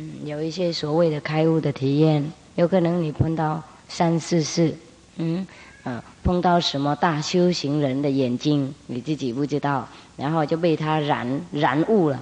[0.00, 4.74] 嗯，有一些所谓的开悟的体验，有可能你碰到三四世，
[5.18, 5.46] 嗯，
[5.84, 9.86] 啊，碰到什么大修行人的眼睛，你自己不知道，
[10.16, 12.18] 然后就被他燃燃悟了，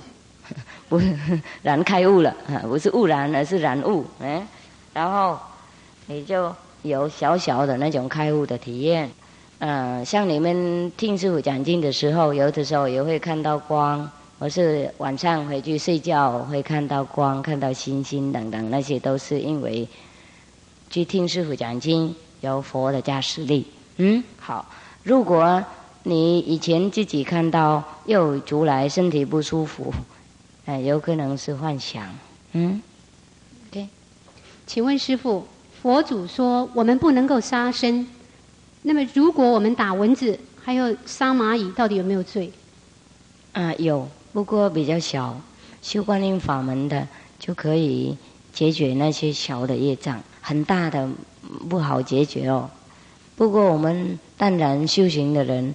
[0.88, 1.16] 不是
[1.62, 4.44] 燃开悟了，啊， 不是悟燃，而是燃悟，嗯，
[4.92, 5.38] 然后
[6.06, 6.52] 你就
[6.82, 9.09] 有小小的那种开悟的体验。
[9.60, 19.89] 嗯，像你们听师傅讲经的时候，有的时候也会看到光，或是晚上回去睡觉会看到光、看到星星等等，那些都是因为
[20.90, 23.66] 去听师傅讲经有佛的加持力。
[23.97, 24.70] 嗯，好，
[25.02, 25.65] 如果
[26.05, 29.93] 你以前自己看到又出来身体不舒服，
[30.66, 32.05] 哎，有可能是幻想。
[32.52, 32.81] 嗯
[33.69, 33.89] ，OK，
[34.66, 35.47] 请问师傅，
[35.82, 38.06] 佛祖说我们不能够杀生。
[38.82, 42.51] 那么，如果我们打蚊子，还有杀蚂蚁，到底有没有罪？
[43.52, 44.09] 啊，有，
[44.39, 45.36] 不过比较小。
[45.82, 47.09] 修观音法门的
[47.40, 48.16] 就可以
[48.52, 51.10] 解决那些小的业障，很大的
[51.69, 52.70] 不好解决哦。
[53.35, 55.74] 不过我们淡然修行的人，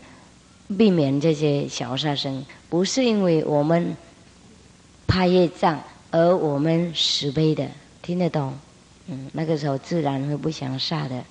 [0.78, 3.98] 避免这些小杀生，不是因为我们
[5.08, 5.78] 怕业障，
[6.12, 7.68] 而我们慈悲的，
[8.02, 8.54] 听得懂？
[9.08, 11.22] 嗯，那个时候自然会不想杀的。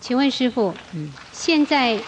[0.00, 0.72] 请问师傅，
[1.32, 2.00] 现在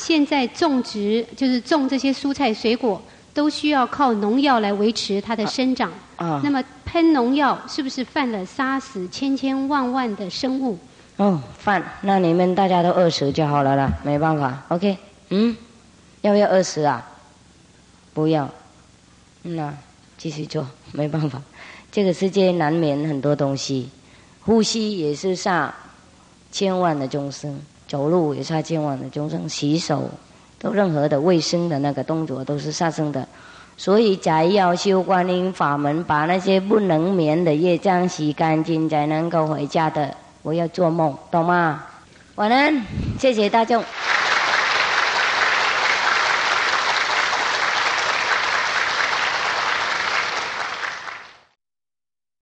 [0.00, 3.02] 现在种植就是种这些蔬菜水果，
[3.34, 5.90] 都需要靠农药来维持它的生长。
[6.14, 10.78] 啊，那么喷农药是不是犯了杀死千千万万的生物？
[11.16, 14.62] 哦，犯，那你们大家都饿死就好了啦，没办法。
[14.68, 14.96] OK，
[15.30, 15.56] 嗯，
[16.20, 17.04] 要不要饿死啊？
[18.14, 18.48] 不要，
[19.42, 19.74] 那
[20.16, 21.42] 继续做， 没办法。
[21.90, 23.90] 这个世界难免很多东西，
[24.42, 25.74] 呼吸也是杀。
[26.50, 30.08] 千万的众生走路也差千万的众生洗手，
[30.60, 33.26] 都任何的卫生的那个动作都是杀生的，
[33.76, 40.14] 所以才要修观音法门，把那些不能眠的业障洗干净，才能够回家的。
[40.40, 41.84] 不要做梦，懂吗？
[42.36, 42.82] 晚安，
[43.18, 43.82] 谢谢大众。